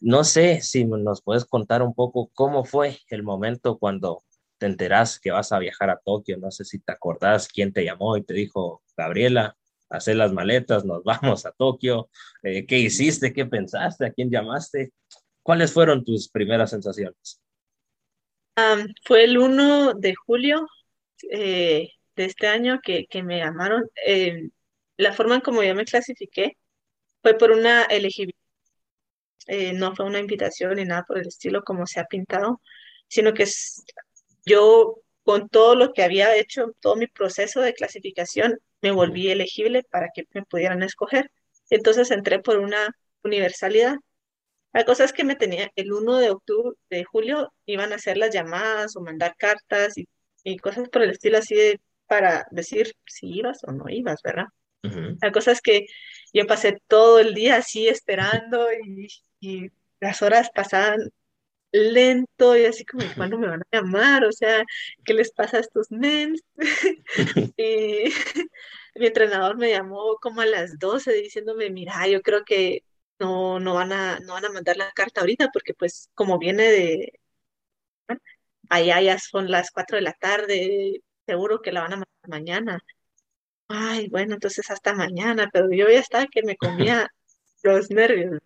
[0.00, 4.24] No sé si nos puedes contar un poco cómo fue el momento cuando
[4.58, 6.38] te enteras que vas a viajar a Tokio.
[6.38, 9.56] No sé si te acordás quién te llamó y te dijo, Gabriela,
[9.90, 12.08] hacer las maletas, nos vamos a Tokio.
[12.42, 13.32] Eh, ¿Qué hiciste?
[13.32, 14.06] ¿Qué pensaste?
[14.06, 14.92] ¿A quién llamaste?
[15.42, 17.40] ¿Cuáles fueron tus primeras sensaciones?
[19.04, 20.68] fue el 1 de julio
[21.30, 23.88] eh, de este año que, me llamaron.
[24.06, 24.50] Eh,
[24.96, 26.58] la forma en como yo me clasifiqué
[27.22, 28.38] fue por una elegibilidad.
[29.48, 32.60] Eh, no fue una invitación ni nada por el estilo como se ha pintado,
[33.08, 33.46] sino que
[34.44, 39.84] yo con todo lo que había hecho, todo mi proceso de clasificación, me volví elegible
[39.84, 41.30] para que me pudieran escoger.
[41.70, 43.96] Entonces entré por una universalidad
[44.72, 48.16] la cosa es que me tenía el 1 de octubre, de julio, iban a hacer
[48.16, 50.06] las llamadas o mandar cartas y,
[50.58, 54.46] cosas por el estilo así de, para decir si ibas o no ibas, ¿verdad?
[55.20, 55.86] La cosa es que
[56.32, 60.98] yo pasé todo el día así esperando y, las horas pasaban
[61.70, 64.24] lento y así como, ¿cuándo me van a llamar?
[64.24, 64.64] O sea,
[65.04, 66.42] ¿qué les pasa a estos mens?
[67.56, 68.04] y
[68.96, 72.82] mi entrenador me llamó como a las 12 diciéndome, mira, yo creo que
[73.18, 76.64] no, no van a, no van a mandar la carta ahorita porque pues como viene
[76.64, 77.20] de
[78.68, 82.80] allá ya son las 4 de la tarde, seguro que la van a mandar mañana.
[83.68, 87.08] Ay, bueno, entonces hasta mañana, pero yo ya estaba que me comía
[87.62, 88.40] los nervios.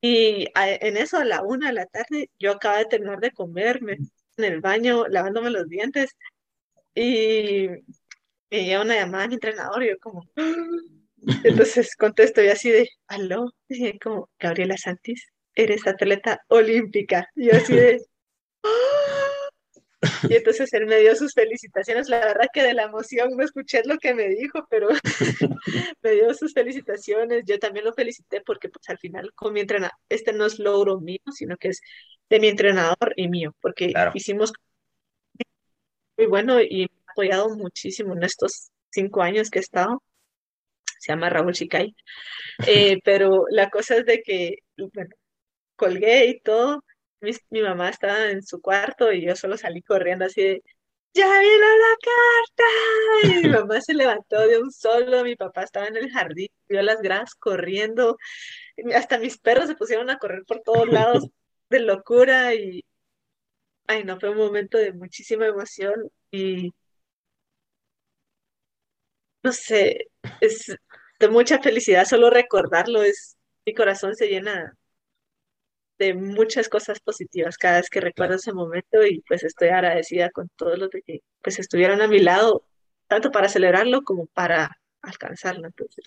[0.00, 3.98] Y en eso, a la una de la tarde, yo acababa de terminar de comerme
[4.36, 6.14] en el baño, lavándome los dientes,
[6.94, 7.68] y
[8.50, 10.28] me llega una llamada a mi entrenador, y yo como,
[11.44, 13.52] entonces contesto y así de, aló,
[14.02, 17.28] como, Gabriela Santis, eres atleta olímpica.
[17.34, 18.00] Y yo así de,
[18.62, 18.68] ¡Ah!".
[20.28, 22.08] y entonces él me dio sus felicitaciones.
[22.08, 24.88] La verdad que de la emoción no escuché lo que me dijo, pero
[26.02, 27.44] me dio sus felicitaciones.
[27.46, 31.00] Yo también lo felicité porque pues al final con mi entrenador, este no es logro
[31.00, 31.80] mío, sino que es
[32.28, 34.52] de mi entrenador y mío, porque hicimos
[36.16, 40.02] muy bueno y me ha apoyado muchísimo en estos cinco años que he estado
[41.04, 41.94] se llama Raúl Chicay.
[42.68, 45.10] Eh, pero la cosa es de que, bueno,
[45.76, 46.84] colgué y todo.
[47.20, 50.62] Mi, mamá estaba en su cuarto y yo solo salí corriendo así de,
[51.14, 52.64] ¡Ya vino la carta!
[53.24, 56.82] Y mi mamá se levantó de un solo, mi papá estaba en el jardín, vio
[56.82, 58.16] las gradas corriendo,
[58.94, 61.24] hasta mis perros se pusieron a correr por todos lados
[61.70, 62.84] de locura y,
[63.86, 65.94] ay no, fue un momento de muchísima emoción
[66.30, 66.72] y,
[69.44, 70.08] no sé,
[70.40, 70.74] es,
[71.20, 74.74] de mucha felicidad solo recordarlo, es, mi corazón se llena
[75.98, 80.50] de muchas cosas positivas cada vez que recuerdo ese momento y pues estoy agradecida con
[80.56, 82.66] todos los de que pues estuvieron a mi lado,
[83.06, 85.66] tanto para celebrarlo como para alcanzarlo.
[85.66, 86.04] Entonces.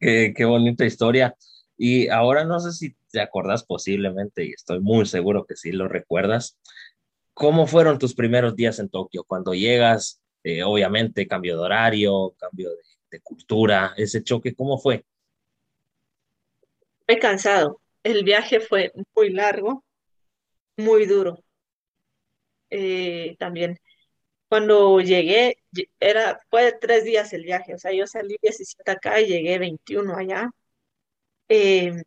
[0.00, 1.36] Qué, qué bonita historia.
[1.76, 5.88] Y ahora no sé si te acordás posiblemente, y estoy muy seguro que sí lo
[5.88, 6.58] recuerdas,
[7.32, 9.24] ¿cómo fueron tus primeros días en Tokio?
[9.24, 12.70] Cuando llegas, eh, obviamente cambio de horario, cambio
[13.10, 15.04] de, cultura, ese choque, ¿cómo fue?
[17.06, 17.80] Fue cansado.
[18.04, 19.84] El viaje fue muy largo,
[20.76, 21.42] muy duro.
[22.70, 23.80] Eh, también
[24.50, 25.58] cuando llegué,
[26.00, 30.16] era, fue tres días el viaje, o sea, yo salí 17 acá y llegué 21
[30.16, 30.50] allá.
[31.48, 32.02] Em,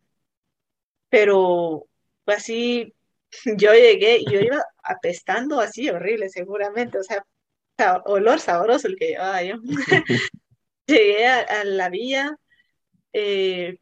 [1.08, 1.86] pero
[2.26, 2.94] así,
[3.58, 7.24] yo llegué y yo iba apestando así horrible seguramente, o sea,
[8.04, 9.56] olor sabroso el que llevaba yo.
[10.86, 12.36] llegué a, la vía
[13.12, 13.78] eh,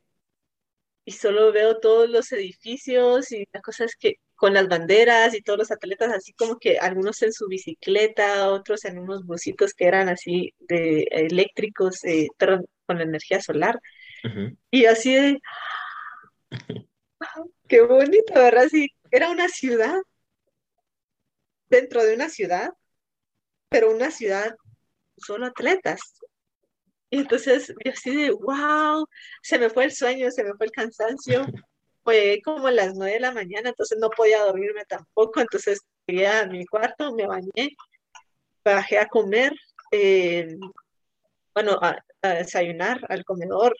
[1.05, 5.59] y solo veo todos los edificios y las cosas que con las banderas y todos
[5.61, 10.09] los atletas, así como que algunos en su bicicleta, otros en unos busitos que eran
[10.09, 13.79] así de eléctricos, eh, pero con energía solar.
[14.71, 15.39] Y así de,
[17.69, 18.67] qué bonito, ¿verdad?
[18.69, 19.97] Sí, era una ciudad
[21.69, 22.71] dentro de una ciudad,
[23.73, 24.55] pero una ciudad
[25.17, 26.01] solo atletas.
[27.11, 29.07] Y entonces yo así de, wow,
[29.43, 31.45] se me fue el sueño, se me fue el cansancio.
[32.05, 35.41] Fue como a las nueve de la mañana, entonces no podía dormirme tampoco.
[35.41, 37.77] Entonces llegué a mi cuarto, me bañé,
[38.65, 39.53] bajé a comer,
[39.93, 40.57] eh,
[41.55, 43.77] bueno, a, desayunar al comedor.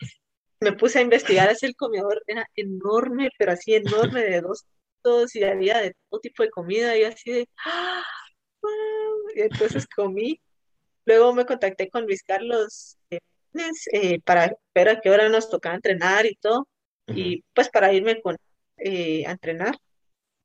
[0.61, 4.65] Me puse a investigar, ese el comedor era enorme, pero así enorme, de dos
[5.35, 8.03] y había de todo tipo de comida, y así de, ¡Ah!
[9.35, 10.41] entonces comí.
[11.05, 13.19] Luego me contacté con Luis Carlos eh,
[13.91, 16.67] eh, para ver a qué hora nos tocaba entrenar y todo,
[17.07, 18.37] y pues para irme con,
[18.77, 19.77] eh, a entrenar.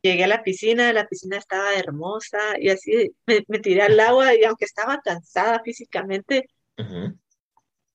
[0.03, 4.45] llegué a la piscina, la piscina estaba hermosa y así me, tiré al agua y
[4.45, 7.15] aunque estaba cansada físicamente, la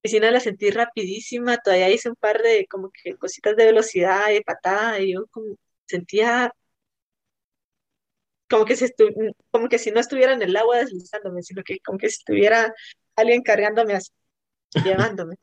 [0.01, 4.41] piscina la sentí rapidísima, todavía hice un par de como que cositas de velocidad y
[4.41, 6.53] patada y yo como sentía
[8.49, 8.85] como que si
[9.51, 12.73] como que si no estuviera en el agua deslizándome, sino que como que si estuviera
[13.15, 14.11] alguien cargándome así,
[14.83, 15.35] llevándome.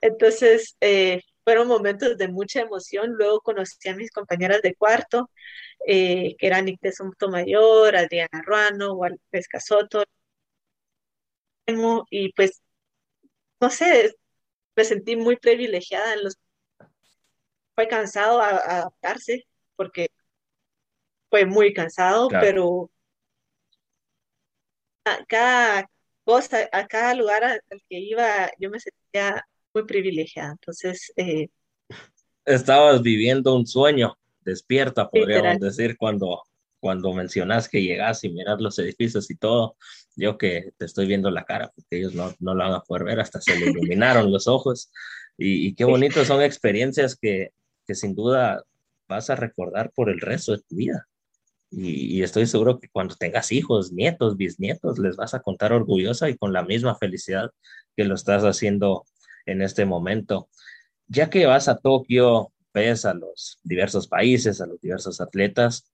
[0.00, 3.12] Entonces, eh, fueron momentos de mucha emoción.
[3.16, 5.30] Luego conocí a mis compañeras de cuarto,
[5.86, 6.92] eh, que eran Nicte
[7.30, 10.04] Mayor, Adriana Ruano, Guadalupe Casoto.
[12.10, 12.62] Y pues,
[13.60, 14.14] no sé,
[14.76, 16.36] me sentí muy privilegiada en los...
[17.74, 20.08] Fue cansado a, adaptarse porque
[21.34, 22.88] fue muy cansado, pero
[25.04, 25.90] a cada
[26.22, 29.44] cosa, a cada lugar al que iba, yo me sentía
[29.74, 30.52] muy privilegiada.
[30.52, 31.48] Entonces, eh,
[32.44, 36.44] estabas viviendo un sueño, despierta, podríamos decir, cuando,
[36.78, 39.76] cuando mencionas que llegas y miras los edificios y todo.
[40.14, 43.02] Yo que te estoy viendo la cara, porque ellos no, no la van a poder
[43.02, 44.92] ver, hasta se le iluminaron los ojos.
[45.36, 47.50] Y, qué bonito son experiencias que,
[47.88, 48.62] que sin duda
[49.08, 51.08] vas a recordar por el resto de tu vida.
[51.76, 56.36] Y, estoy seguro que cuando tengas hijos, nietos, bisnietos, les vas a contar orgullosa y
[56.36, 57.50] con la misma felicidad
[57.96, 59.04] que lo estás haciendo
[59.46, 60.48] en este momento.
[61.08, 65.90] Ya que vas a Tokio, ves a los diversos países, a los diversos atletas,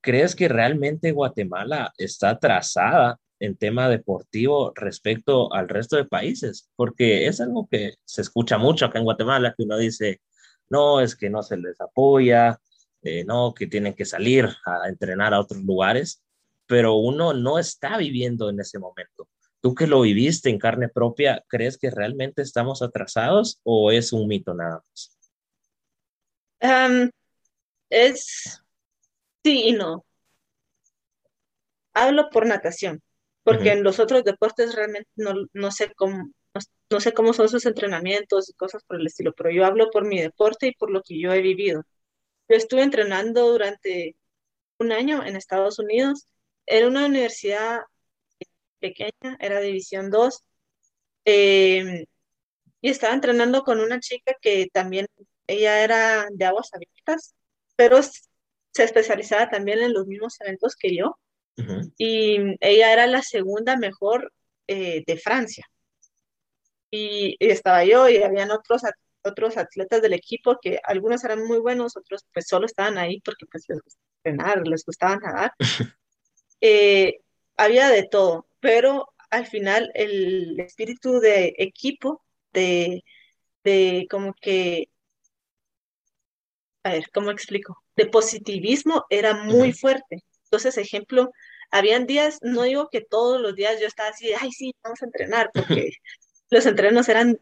[0.00, 6.70] ¿crees que realmente Guatemala está atrasada en tema deportivo respecto al resto de países?
[6.76, 10.20] Porque es algo que se escucha mucho acá en Guatemala, que uno dice,
[10.68, 12.58] no, es que no se les apoya,
[13.02, 16.22] eh, no, que tienen que salir a entrenar a otros lugares,
[16.66, 19.28] pero uno no está viviendo en ese momento.
[19.60, 24.26] Tú que lo viviste en carne propia, ¿crees que realmente estamos atrasados o es un
[24.26, 25.18] mito nada más?
[27.90, 28.62] es
[29.44, 30.04] sí y no.
[31.94, 33.02] Hablo por natación,
[33.42, 36.30] porque en los otros deportes realmente no, sé cómo,
[36.90, 40.06] no, sé cómo son sus entrenamientos y cosas por el estilo, pero yo hablo por
[40.06, 41.84] mi deporte y por lo que yo he vivido.
[42.52, 44.14] Yo estuve entrenando durante
[44.78, 46.26] un año en Estados Unidos.
[46.66, 47.80] En una universidad
[48.78, 50.44] pequeña, era División 2,
[51.24, 52.04] em,
[52.82, 55.06] y estaba entrenando con una chica que también,
[55.46, 57.34] ella era de aguas abiertas,
[57.74, 61.18] pero se especializaba también en los mismos eventos que yo,
[61.96, 64.30] y ella era la segunda mejor
[64.66, 65.64] eh, de Francia.
[66.90, 68.82] Y, estaba yo y habían otros
[69.24, 73.46] otros atletas del equipo que algunos eran muy buenos, otros pues solo estaban ahí porque
[73.46, 75.52] pues les gustaba entrenar, les gustaba nadar.
[76.64, 77.18] Eh,
[77.56, 83.02] había de todo pero al final el espíritu de equipo, de,
[83.64, 84.88] de como que,
[86.84, 87.82] a ver, ¿cómo explico?
[87.96, 90.22] De positivismo era muy fuerte.
[90.44, 91.32] Entonces, ejemplo,
[91.72, 95.06] habían días, no digo que todos los días yo estaba así, ay, sí, vamos a
[95.06, 95.90] entrenar, porque
[96.50, 97.40] los entrenos eran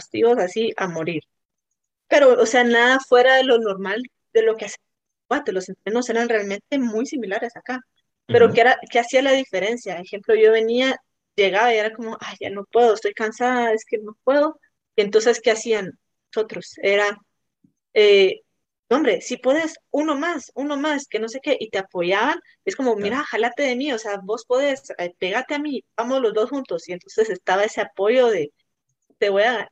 [0.00, 1.22] exhaustivos así a morir.
[2.08, 4.78] Pero, o sea, nada fuera de lo normal de lo que hacía.
[5.46, 7.80] Los entrenos eran realmente muy similares acá.
[8.26, 9.98] Pero ¿qué, era, ¿qué hacía la diferencia?
[9.98, 10.96] Ejemplo, yo venía,
[11.36, 14.58] llegaba y era como, ay, ya no puedo, estoy cansada, es que no puedo.
[14.96, 15.98] Y entonces, ¿qué hacían
[16.34, 16.74] nosotros?
[16.82, 17.18] Era,
[17.94, 18.40] eh,
[18.88, 22.76] hombre, si puedes, uno más, uno más, que no sé qué, y te apoyaban, es
[22.76, 26.34] como, mira, jalate de mí, o sea, vos podés, eh, pegate a mí, vamos los
[26.34, 26.88] dos juntos.
[26.88, 28.52] Y entonces estaba ese apoyo de,
[29.18, 29.70] te voy a,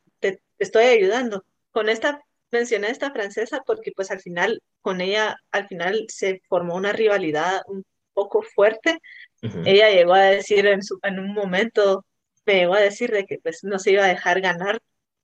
[0.59, 1.43] estoy ayudando.
[1.71, 6.41] Con esta, mencioné a esta francesa porque pues al final, con ella, al final se
[6.47, 8.99] formó una rivalidad, un poco fuerte,
[9.41, 12.05] ella llegó a decir en, su, en un momento,
[12.45, 14.79] me llegó a decir de que pues no se iba a dejar ganar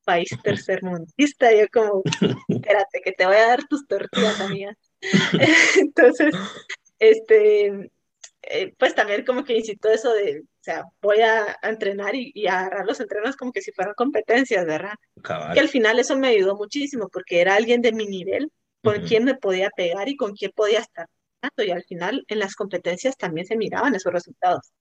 [0.06, 2.04] país tercermundista, yo como,
[2.48, 4.78] espérate, que te voy a dar tus tortillas, amiga.
[5.78, 6.34] Entonces,
[7.00, 7.92] este,
[8.44, 12.86] eh, pues también como que incitó eso de, sea, voy a, entrenar y, y, agarrar
[12.86, 14.96] los entrenos como que si fueran competencias, ¿verdad?
[15.54, 18.52] Que al final eso me ayudó muchísimo porque era alguien de mi nivel
[18.84, 21.08] con quien me podía pegar y con quien podía estar
[21.58, 24.72] y al final en las competencias también se miraban esos resultados.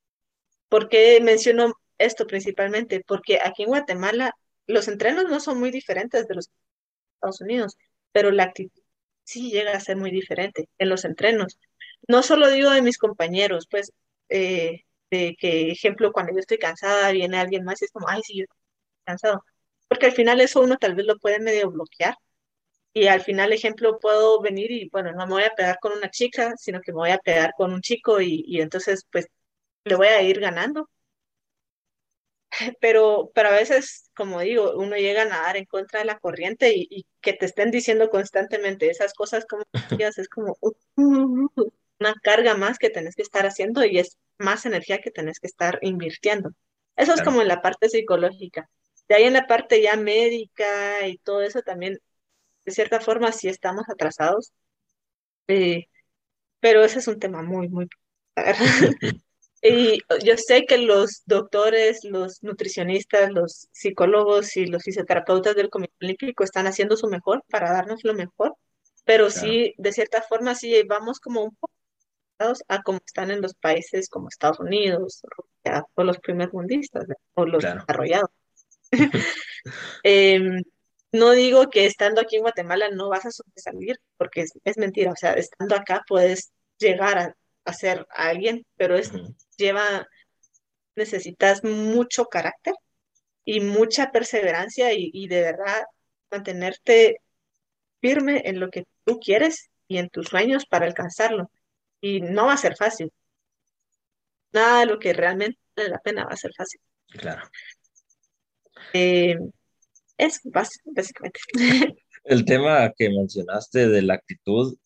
[0.69, 3.03] ¿Por qué menciono esto principalmente?
[3.07, 4.35] Porque aquí en Guatemala
[4.67, 6.51] los entrenos no son muy diferentes de los
[7.17, 7.77] Estados Unidos,
[8.13, 8.83] pero la actitud
[9.25, 11.59] sí llega a ser muy diferente en los entrenos.
[12.09, 13.93] No solo digo de mis compañeros, pues,
[14.29, 14.85] eh,
[15.19, 18.39] de que, ejemplo, cuando yo estoy cansada, viene alguien más y es como, ay, sí,
[18.39, 18.59] yo estoy
[19.05, 19.45] cansado.
[19.89, 22.17] Porque al final eso uno tal vez lo puede medio bloquear,
[22.93, 26.11] y al final, ejemplo, puedo venir y, bueno, no me voy a pegar con una
[26.11, 29.27] chica, sino que me voy a pegar con un chico y, y entonces, pues,
[29.85, 30.89] le voy a ir ganando.
[32.81, 36.73] pero, pero a veces, como digo, uno llega a nadar en contra de la corriente
[36.75, 39.65] y, y que te estén diciendo constantemente esas cosas como
[39.99, 40.57] es como
[41.99, 45.47] una carga más que tenés que estar haciendo y es más energía que tenés que
[45.47, 46.51] estar invirtiendo.
[46.97, 48.69] Eso es como en la parte psicológica.
[49.09, 51.99] De ahí en la parte ya médica y todo eso también,
[52.65, 54.53] de cierta forma, sí estamos atrasados.
[55.49, 55.87] Eh,
[56.61, 57.89] pero ese es un tema muy, muy...
[59.67, 65.95] Y yo sé que los doctores, los nutricionistas, los psicólogos y los fisioterapeutas del Comité
[66.03, 68.55] Olímpico están haciendo su mejor para darnos lo mejor,
[69.07, 71.73] pero sí, de cierta forma, sí vamos como un poco
[72.39, 75.23] a como están en los países como Estados Unidos
[75.95, 77.05] o los primer mundistas
[77.35, 78.31] o los desarrollados.
[80.03, 80.63] Em,
[81.13, 85.17] no digo que estando aquí en Guatemala no vas a sobresalir, porque es, mentira, o
[85.17, 89.13] sea, estando acá puedes llegar a, a ser alguien, pero es
[89.57, 90.07] lleva,
[90.97, 92.75] necesitas mucho carácter
[93.45, 95.83] y mucha perseverancia y, de verdad
[96.31, 97.21] mantenerte
[98.01, 101.51] firme en lo que tú quieres y en tus sueños para alcanzarlo.
[102.05, 103.11] Y no va a ser fácil.
[104.53, 106.79] Nada de lo que realmente vale la pena va a ser fácil.
[107.09, 107.49] Claro.
[108.93, 109.39] Eh,
[110.19, 111.41] es básicamente.
[112.25, 114.77] El tema que mencionaste de la actitud,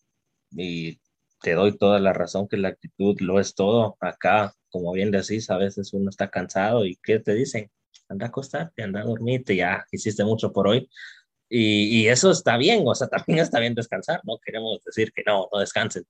[0.51, 0.97] y
[1.41, 3.97] te doy toda la razón que la actitud lo es todo.
[3.99, 7.69] Acá, como bien decís, a veces uno está cansado y ¿qué te dicen?
[8.07, 10.89] Anda a acostarte, anda a dormirte, ya hiciste mucho por hoy.
[11.49, 15.23] Y, y, eso está bien, o sea, también está bien descansar, no queremos decir que
[15.25, 16.05] no, no descansen,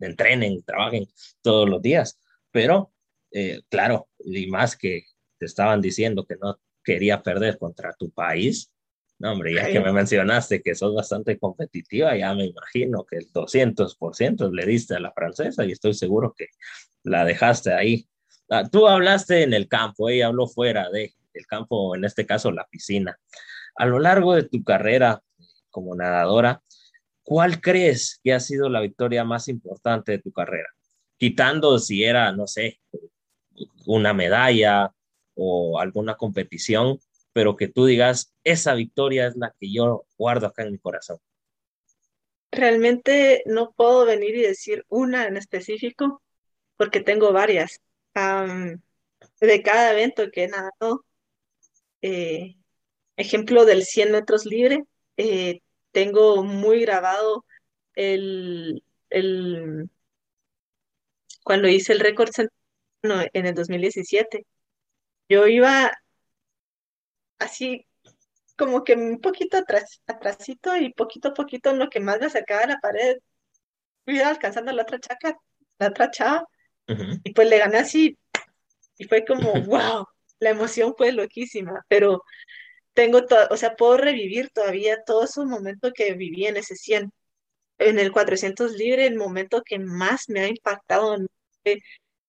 [0.00, 1.06] entrenen, trabajen
[1.42, 2.18] todos los días,
[2.50, 2.92] pero
[3.30, 5.04] eh, claro, y más que
[5.38, 8.70] te estaban diciendo que no quería perder contra tu país,
[9.18, 13.32] no, hombre, ya que me mencionaste que sos bastante competitiva, ya me imagino que el
[13.32, 16.48] 200% le diste a la francesa y estoy seguro que
[17.04, 18.08] la dejaste ahí.
[18.50, 22.50] Ah, tú hablaste en el campo, ella habló fuera de el campo, en este caso
[22.52, 23.18] la piscina.
[23.76, 25.22] A lo largo de tu carrera
[25.70, 26.62] como nadadora,
[27.24, 30.68] ¿cuál crees que ha sido la victoria más importante de tu carrera?
[31.16, 32.80] Quitando si era, no sé,
[33.86, 34.94] una medalla
[35.34, 36.98] o alguna competición,
[37.32, 41.18] pero que tú digas, esa victoria es la que yo guardo acá en mi corazón?
[42.52, 46.22] Realmente no puedo venir y decir una en específico,
[46.76, 47.80] porque tengo varias.
[49.40, 51.04] de cada evento que he nadado,
[52.02, 52.56] eh,
[53.16, 54.84] ejemplo del 100 metros libre,
[55.16, 55.60] eh,
[55.94, 57.46] tengo muy grabado
[57.94, 59.88] el, el,
[61.44, 62.30] cuando hice el récord
[63.02, 64.44] en el 2017.
[65.28, 65.92] Yo iba
[67.38, 67.86] así
[68.56, 72.26] como que un poquito atrás, atrásito y poquito a poquito en lo que más me
[72.26, 73.16] acercaba a la pared,
[74.06, 75.36] iba alcanzando la otra chaca,
[75.78, 76.44] la otra chava,
[77.24, 78.18] y pues le gané así,
[78.98, 80.06] y fue como, wow,
[80.40, 82.22] la emoción fue loquísima, pero
[82.94, 87.12] tengo todo, o sea, puedo revivir todavía todo ese momento que viví en ese 100.
[87.78, 91.28] En el 400 libre, el momento que más me ha impactado en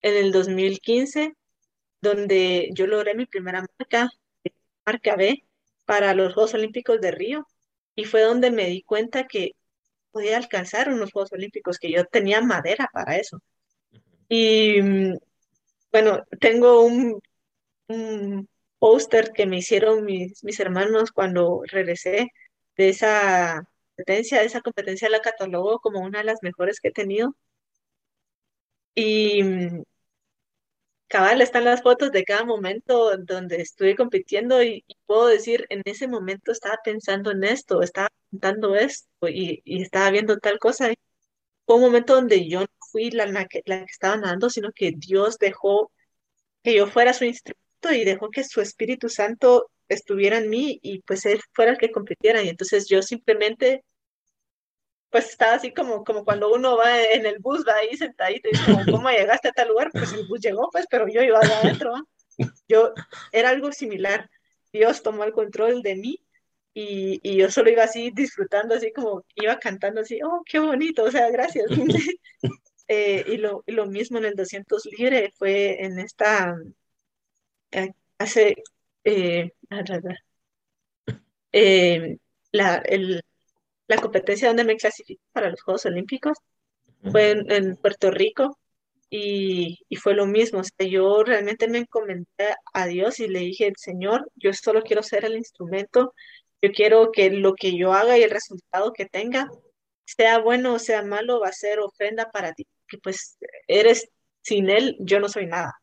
[0.02, 1.34] el 2015,
[2.02, 4.10] donde yo logré mi primera marca,
[4.86, 5.44] marca B
[5.86, 7.48] para los Juegos Olímpicos de Río
[7.96, 9.54] y fue donde me di cuenta que
[10.12, 13.42] podía alcanzar unos Juegos Olímpicos, que yo tenía madera para eso.
[14.30, 15.18] Y mm,
[15.92, 17.22] bueno, tengo un,
[17.88, 18.48] un
[18.86, 22.30] póster que me hicieron mis, mis hermanos cuando regresé
[22.78, 26.92] de esa competencia, de esa competencia la catalogó como una de las mejores que he
[26.92, 27.36] tenido.
[28.96, 29.84] Y mm,
[31.08, 36.08] cabal, están las fotos de cada momento donde estuve compitiendo y, puedo decir, en ese
[36.08, 40.94] momento estaba pensando en esto, estaba contando esto y, estaba viendo tal cosa.
[41.66, 44.72] Fue un momento donde yo no fui la, la, que, la que estaba nadando, sino
[44.72, 45.92] que Dios dejó
[46.64, 51.02] que yo fuera su instrumento y dejó que su Espíritu Santo estuviera en mí y
[51.02, 52.42] pues él fuera el que compitiera.
[52.42, 53.84] Y entonces yo simplemente
[55.16, 58.52] pues estaba así como, como cuando uno va en el bus, va ahí sentadito y
[58.52, 59.90] dice, ¿cómo llegaste a tal lugar?
[59.92, 61.94] Pues el bus llegó, pues, pero yo iba adentro.
[62.68, 62.94] Yo,
[63.32, 64.30] era algo similar.
[64.74, 66.20] Dios tomó el control de mí
[66.74, 71.06] y, y, yo solo iba así disfrutando, así como iba cantando así, oh, qué bonito,
[71.06, 71.68] o sea, gracias.
[72.90, 76.58] eh, y, lo, lo, mismo en el 200 libre fue en esta,
[78.18, 78.56] hace,
[79.04, 79.52] eh,
[81.52, 82.18] eh,
[82.52, 83.22] la, el,
[83.88, 86.38] la competencia donde me clasifiqué para los Juegos Olímpicos
[87.12, 88.58] fue en, Puerto Rico
[89.10, 90.60] y, fue lo mismo.
[90.60, 95.04] O sea, yo realmente me encomendé a Dios y le dije, Señor, yo solo quiero
[95.04, 96.14] ser el instrumento,
[96.62, 99.48] yo quiero que lo que yo haga y el resultado que tenga,
[100.06, 103.38] sea bueno o sea malo, va a ser ofrenda para ti, que pues
[103.68, 104.10] eres
[104.42, 105.74] sin Él, yo no soy nada.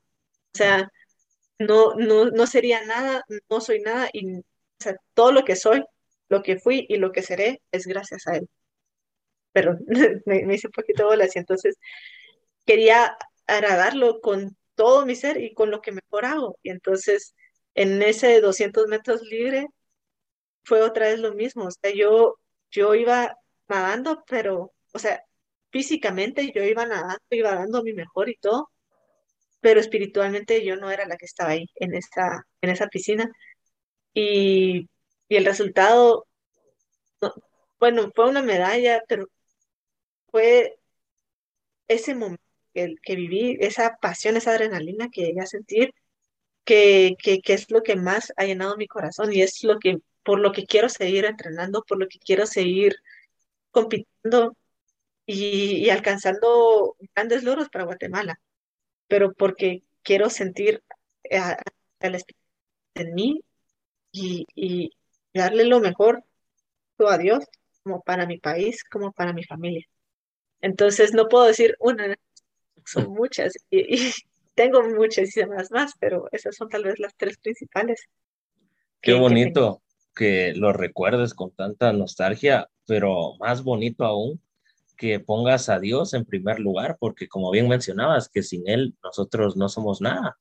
[0.54, 0.90] O sea,
[1.58, 4.42] no, no, no sería nada, no soy nada y o
[4.82, 5.84] sea, todo lo que soy,
[6.28, 8.48] lo que fui y lo que seré es gracias a él.
[9.52, 9.78] Pero
[10.26, 11.76] me, hice un poquito bolas y entonces
[12.66, 16.58] quería agradarlo con todo mi ser y con lo que mejor hago.
[16.62, 17.34] Y entonces
[17.74, 19.68] en ese 200 metros libre
[20.64, 21.66] fue otra vez lo mismo.
[21.66, 22.36] O sea, yo,
[22.70, 23.36] yo iba
[23.68, 25.22] nadando, pero, o sea,
[25.70, 28.70] físicamente yo iba nadando, iba dando mi mejor y todo,
[29.62, 33.30] pero espiritualmente yo no era la que estaba ahí en esa, en esa piscina.
[34.14, 34.88] Y,
[35.28, 36.26] y el resultado,
[37.78, 39.28] bueno, fue una medalla, pero
[40.30, 40.78] fue
[41.88, 42.42] ese momento
[42.74, 45.94] que, que viví, esa pasión, esa adrenalina que llegué a sentir,
[46.64, 49.98] que, que, que es lo que más ha llenado mi corazón y es lo que,
[50.24, 52.96] por lo que quiero seguir entrenando, por lo que quiero seguir
[53.70, 54.56] compitiendo
[55.26, 58.40] y alcanzando grandes logros para Guatemala,
[59.08, 60.82] pero porque quiero sentir
[61.30, 61.58] a,
[62.00, 62.40] al Espíritu
[62.94, 63.44] en mí
[64.12, 64.90] y, y
[65.34, 66.24] darle lo mejor
[67.08, 67.44] a Dios
[67.82, 69.86] como para mi país, como para mi familia.
[70.60, 72.14] Entonces no puedo decir una,
[72.84, 74.12] son muchas y, y
[74.54, 78.08] tengo muchísimas más, pero esas son tal vez las tres principales.
[79.00, 79.82] Qué que, que bonito
[80.14, 84.40] que lo recuerdes con tanta nostalgia, pero más bonito aún
[85.02, 89.56] que pongas a Dios en primer lugar, porque como bien mencionabas, que sin Él nosotros
[89.56, 90.38] no somos nada.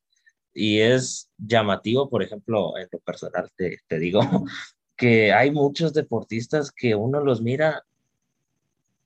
[0.53, 4.21] Y es llamativo, por ejemplo, en lo personal te, te digo,
[4.95, 7.83] que hay muchos deportistas que uno los mira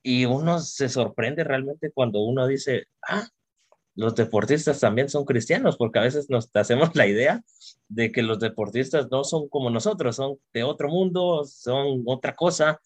[0.03, 3.26] y uno se sorprende realmente cuando uno dice, ah,
[3.95, 7.45] los deportistas también son cristianos, porque a veces nos hacemos la idea
[7.88, 12.82] de que los deportistas no son como nosotros, son de otro mundo, son otra cosa,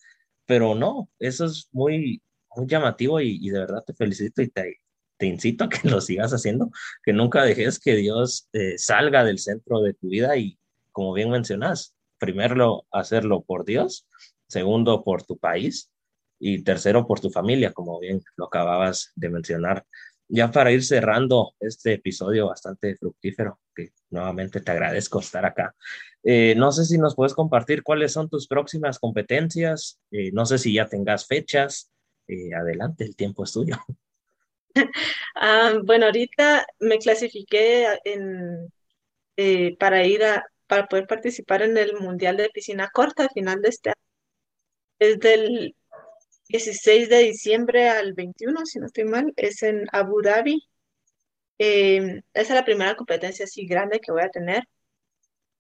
[0.46, 2.22] pero no, eso es muy,
[2.56, 4.80] muy llamativo y, y de verdad te felicito y te,
[5.20, 6.72] te incito a que lo sigas haciendo,
[7.04, 10.58] que nunca dejes que Dios eh, salga del centro de tu vida y
[10.92, 14.08] como bien mencionas, primero hacerlo por Dios,
[14.48, 15.92] segundo por tu país
[16.40, 19.86] y tercero por tu familia, como bien lo acababas de mencionar.
[20.30, 25.76] Ya para ir cerrando este episodio bastante fructífero, que nuevamente te agradezco estar acá.
[26.24, 30.60] Eh, no sé si nos puedes compartir cuáles son tus próximas competencias, eh, no sé
[30.60, 31.92] si ya tengas fechas.
[32.30, 33.76] Eh, adelante, el tiempo es tuyo.
[35.36, 38.72] Ah, bueno, ahorita me clasifiqué en,
[39.38, 43.62] eh, para ir a, para poder participar en el Mundial de Piscina Corta al final
[43.62, 43.96] de este año.
[45.00, 45.76] Es del
[46.50, 50.62] 16 de diciembre al 21, si no estoy mal, es en Abu Dhabi.
[51.58, 54.64] Eh, esa es la primera competencia así grande que voy a tener.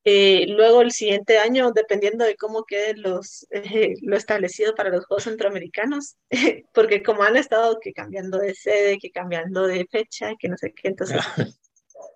[0.05, 5.05] Eh, luego el siguiente año, dependiendo de cómo quede los, eh, lo establecido para los
[5.05, 6.15] Juegos Centroamericanos,
[6.73, 10.73] porque como han estado que cambiando de sede, que cambiando de fecha, que no sé
[10.73, 11.21] qué, entonces,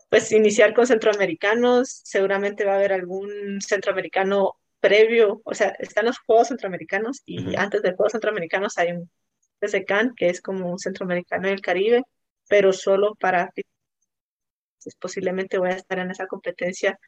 [0.10, 6.20] pues iniciar con centroamericanos, seguramente va a haber algún centroamericano previo, o sea, están los
[6.20, 7.58] Juegos Centroamericanos y Ujú.
[7.58, 9.10] antes de Juegos Centroamericanos hay un
[9.88, 12.04] CAN, que es como un centroamericano del Caribe,
[12.50, 13.52] pero solo para,
[14.84, 17.00] pues, posiblemente voy a estar en esa competencia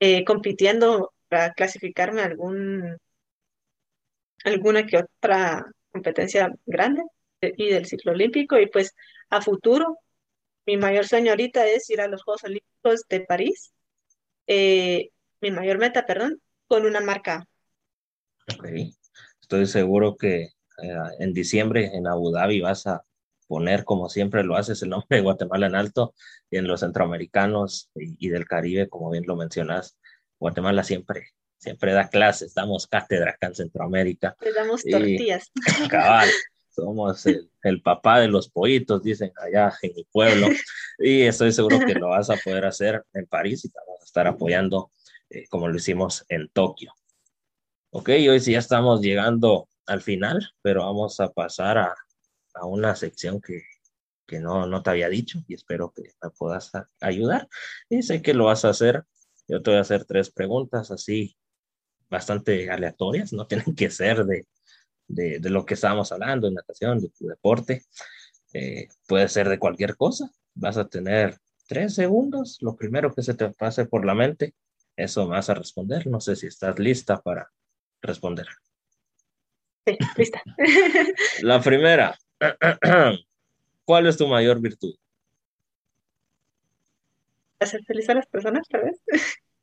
[0.00, 2.98] eh, compitiendo para clasificarme a algún,
[4.44, 7.02] alguna que otra competencia grande
[7.40, 8.58] y del ciclo olímpico.
[8.58, 8.94] Y pues
[9.30, 9.98] a futuro,
[10.66, 13.72] mi mayor sueño ahorita es ir a los Juegos Olímpicos de París,
[14.46, 17.46] eh, mi mayor meta, perdón, con una marca.
[18.54, 18.66] Ok.
[19.40, 20.50] Estoy seguro que eh,
[21.20, 23.04] en diciembre en Abu Dhabi vas a
[23.48, 26.14] poner, como siempre lo haces, el nombre de Guatemala en alto
[26.50, 29.98] y en los centroamericanos y, y del Caribe, como bien lo mencionas.
[30.38, 35.50] Guatemala siempre, siempre da clases, damos cátedra acá en Centroamérica Le damos y tortillas.
[35.90, 36.28] cabal,
[36.70, 40.46] somos el, el papá de los pollitos, dicen allá en mi pueblo,
[40.98, 44.04] y estoy seguro que lo vas a poder hacer en París y te vamos a
[44.04, 44.92] estar apoyando
[45.30, 46.92] eh, como lo hicimos en Tokio.
[47.90, 51.94] Ok, hoy sí ya estamos llegando al final, pero vamos a pasar a,
[52.60, 53.62] a una sección que,
[54.26, 57.48] que no, no te había dicho y espero que me puedas ayudar.
[57.88, 59.04] Y sé que lo vas a hacer.
[59.48, 61.36] Yo te voy a hacer tres preguntas así
[62.10, 64.46] bastante aleatorias, no tienen que ser de,
[65.06, 67.84] de, de lo que estábamos hablando, de natación, de tu deporte.
[68.52, 70.30] Eh, puede ser de cualquier cosa.
[70.54, 74.54] Vas a tener tres segundos, lo primero que se te pase por la mente,
[74.96, 76.06] eso vas a responder.
[76.06, 77.50] No sé si estás lista para
[78.02, 78.46] responder.
[79.86, 80.42] Sí, lista.
[81.42, 82.18] La primera,
[83.84, 84.94] ¿cuál es tu mayor virtud?
[87.58, 89.00] Hacer feliz a las personas, tal vez.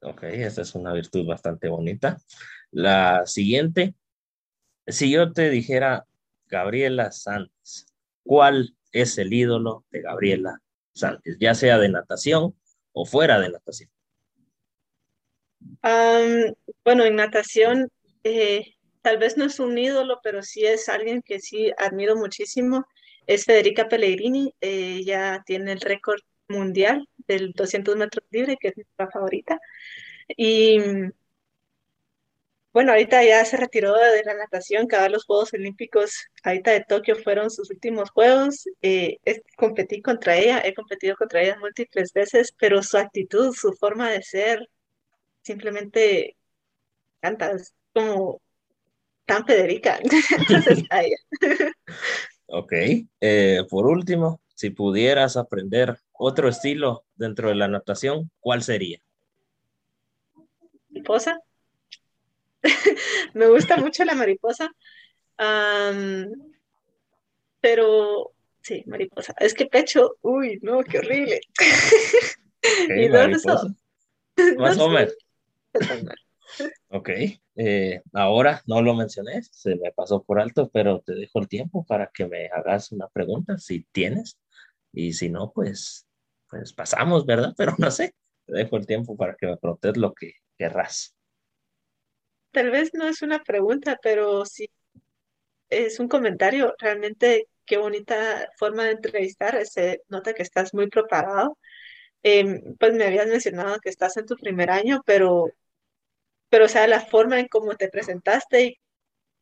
[0.01, 2.17] Ok, esa es una virtud bastante bonita.
[2.71, 3.95] La siguiente,
[4.85, 6.05] si yo te dijera
[6.47, 7.87] Gabriela Santos,
[8.23, 10.59] ¿cuál es el ídolo de Gabriela
[10.93, 11.35] Santos?
[11.39, 12.55] Ya sea de natación
[12.91, 13.89] o fuera de natación.
[16.83, 17.89] bueno, en natación,
[18.23, 18.74] eh,
[19.05, 22.87] tal vez no es un ídolo, pero sí es alguien que sí admiro muchísimo.
[23.27, 28.83] Es Federica Pellegrini, ella tiene el récord mundial del 200 metros libre, que es mi
[28.97, 29.59] favorita.
[30.35, 30.79] Y
[32.73, 37.15] bueno, ahorita ya se retiró de la natación, cada los Juegos Olímpicos, ahorita de Tokio
[37.15, 38.67] fueron sus últimos Juegos.
[38.81, 39.19] Eh,
[39.55, 44.23] competí contra ella, he competido contra ella múltiples veces, pero su actitud, su forma de
[44.23, 44.67] ser,
[45.43, 46.37] simplemente
[47.21, 48.41] canta, es como
[49.25, 49.99] tan Federica.
[50.37, 51.17] Entonces, a ella.
[52.47, 52.73] Ok,
[53.21, 58.99] eh, por último, si pudieras aprender otro estilo dentro de la natación, ¿cuál sería?
[60.89, 61.39] Mariposa.
[63.33, 64.71] Me gusta mucho la mariposa.
[67.59, 69.33] pero sí, mariposa.
[69.39, 71.41] Es que pecho, uy, no, qué horrible.
[72.95, 73.67] ¿Y mariposa.
[74.57, 75.15] Más o menos.
[76.89, 77.09] Ok,
[77.55, 81.85] eh, ahora no lo mencioné, se me pasó por alto, pero te dejo el tiempo
[81.85, 84.39] para que me hagas una pregunta, si tienes,
[84.93, 86.07] y si no, pues,
[86.49, 87.53] pues pasamos, ¿verdad?
[87.57, 88.13] Pero no sé,
[88.45, 91.15] te dejo el tiempo para que me preguntes lo que querrás.
[92.51, 94.69] Tal vez no es una pregunta, pero sí
[95.69, 96.73] es un comentario.
[96.79, 99.65] Realmente qué bonita forma de entrevistar.
[99.65, 101.57] Se nota que estás muy preparado.
[102.23, 105.47] Em, pues me habías mencionado que estás en tu primer año, pero,
[106.55, 108.79] pero o sea, la forma en cómo te presentaste y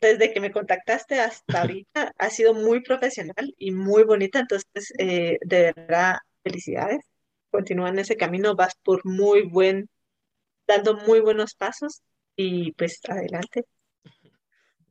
[0.01, 4.39] desde que me contactaste hasta ahorita ha sido muy profesional y muy bonita.
[4.39, 7.05] Entonces, eh, de verdad, felicidades.
[7.51, 9.91] Continúa en ese camino, vas por muy buen,
[10.65, 12.01] dando muy buenos pasos
[12.35, 13.65] y pues adelante.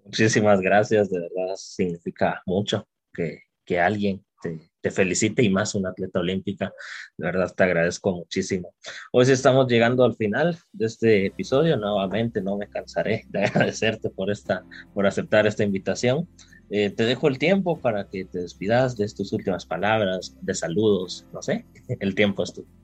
[0.05, 5.91] Muchísimas gracias, de verdad significa mucho que, que alguien te, te, felicite y más una
[5.91, 6.73] atleta olímpica.
[7.17, 8.75] De verdad te agradezco muchísimo.
[9.13, 11.77] Hoy sí estamos llegando al final de este episodio.
[11.77, 16.29] Nuevamente no me cansaré de agradecerte por, esta, por aceptar esta invitación.
[16.71, 21.27] Eh, te dejo el tiempo para que te despidas de tus últimas palabras, de saludos,
[21.33, 21.67] no sé,
[22.01, 22.82] el tiempo es tuyo.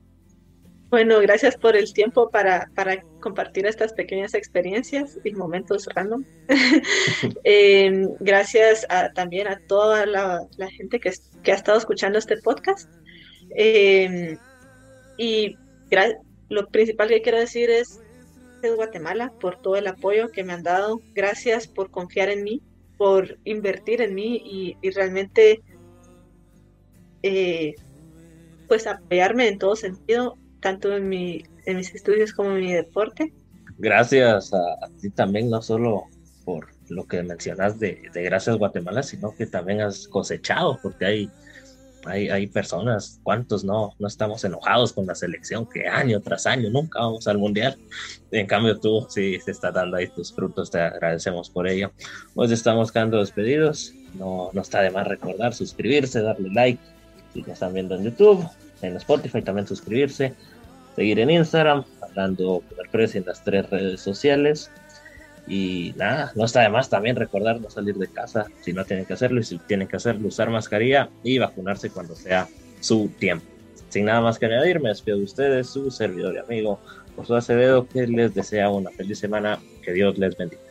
[0.90, 6.24] Bueno, gracias por el tiempo para, para compartir estas pequeñas experiencias y momentos random.
[7.44, 11.12] Em, gracias también a toda la, gente que,
[11.42, 12.90] que, ha estado escuchando este podcast.
[13.50, 14.38] Em,
[15.18, 15.56] y
[16.48, 18.00] lo principal que quiero decir es,
[18.62, 21.02] de Guatemala, por todo el apoyo que me han dado.
[21.14, 22.62] Gracias por confiar en mí,
[22.96, 25.60] por invertir en mí y, y realmente
[27.22, 27.74] eh,
[28.66, 33.32] pues apoyarme en todo sentido tanto en, mi, en mis estudios como en mi deporte.
[33.78, 36.04] Gracias a, ti también, no solo
[36.44, 41.30] por lo que mencionas de, de, Gracias Guatemala, sino que también has cosechado, porque hay,
[42.06, 45.66] hay, hay personas, ¿cuántos no, no estamos enojados con la selección?
[45.66, 47.76] Que año tras año nunca vamos al mundial.
[48.32, 51.92] En cambio, tú sí te estás dando ahí tus frutos, te agradecemos por ello.
[52.34, 53.94] Pues estamos quedando despedidos.
[54.14, 56.82] No, no está de más recordar suscribirse, darle like
[57.34, 58.48] si te están viendo en YouTube,
[58.82, 60.34] en Spotify también suscribirse,
[60.96, 64.70] seguir en Instagram, hablando precio en las tres redes sociales.
[65.46, 69.06] Y nada, no está de más también recordar no salir de casa si no tienen
[69.06, 72.46] que hacerlo y si tienen que hacerlo, usar mascarilla y vacunarse cuando sea
[72.80, 73.46] su tiempo.
[73.88, 76.78] Sin nada más que añadir, me despido de ustedes, su servidor y amigo
[77.16, 80.67] José Acevedo, que les desea una feliz semana, que Dios les bendiga.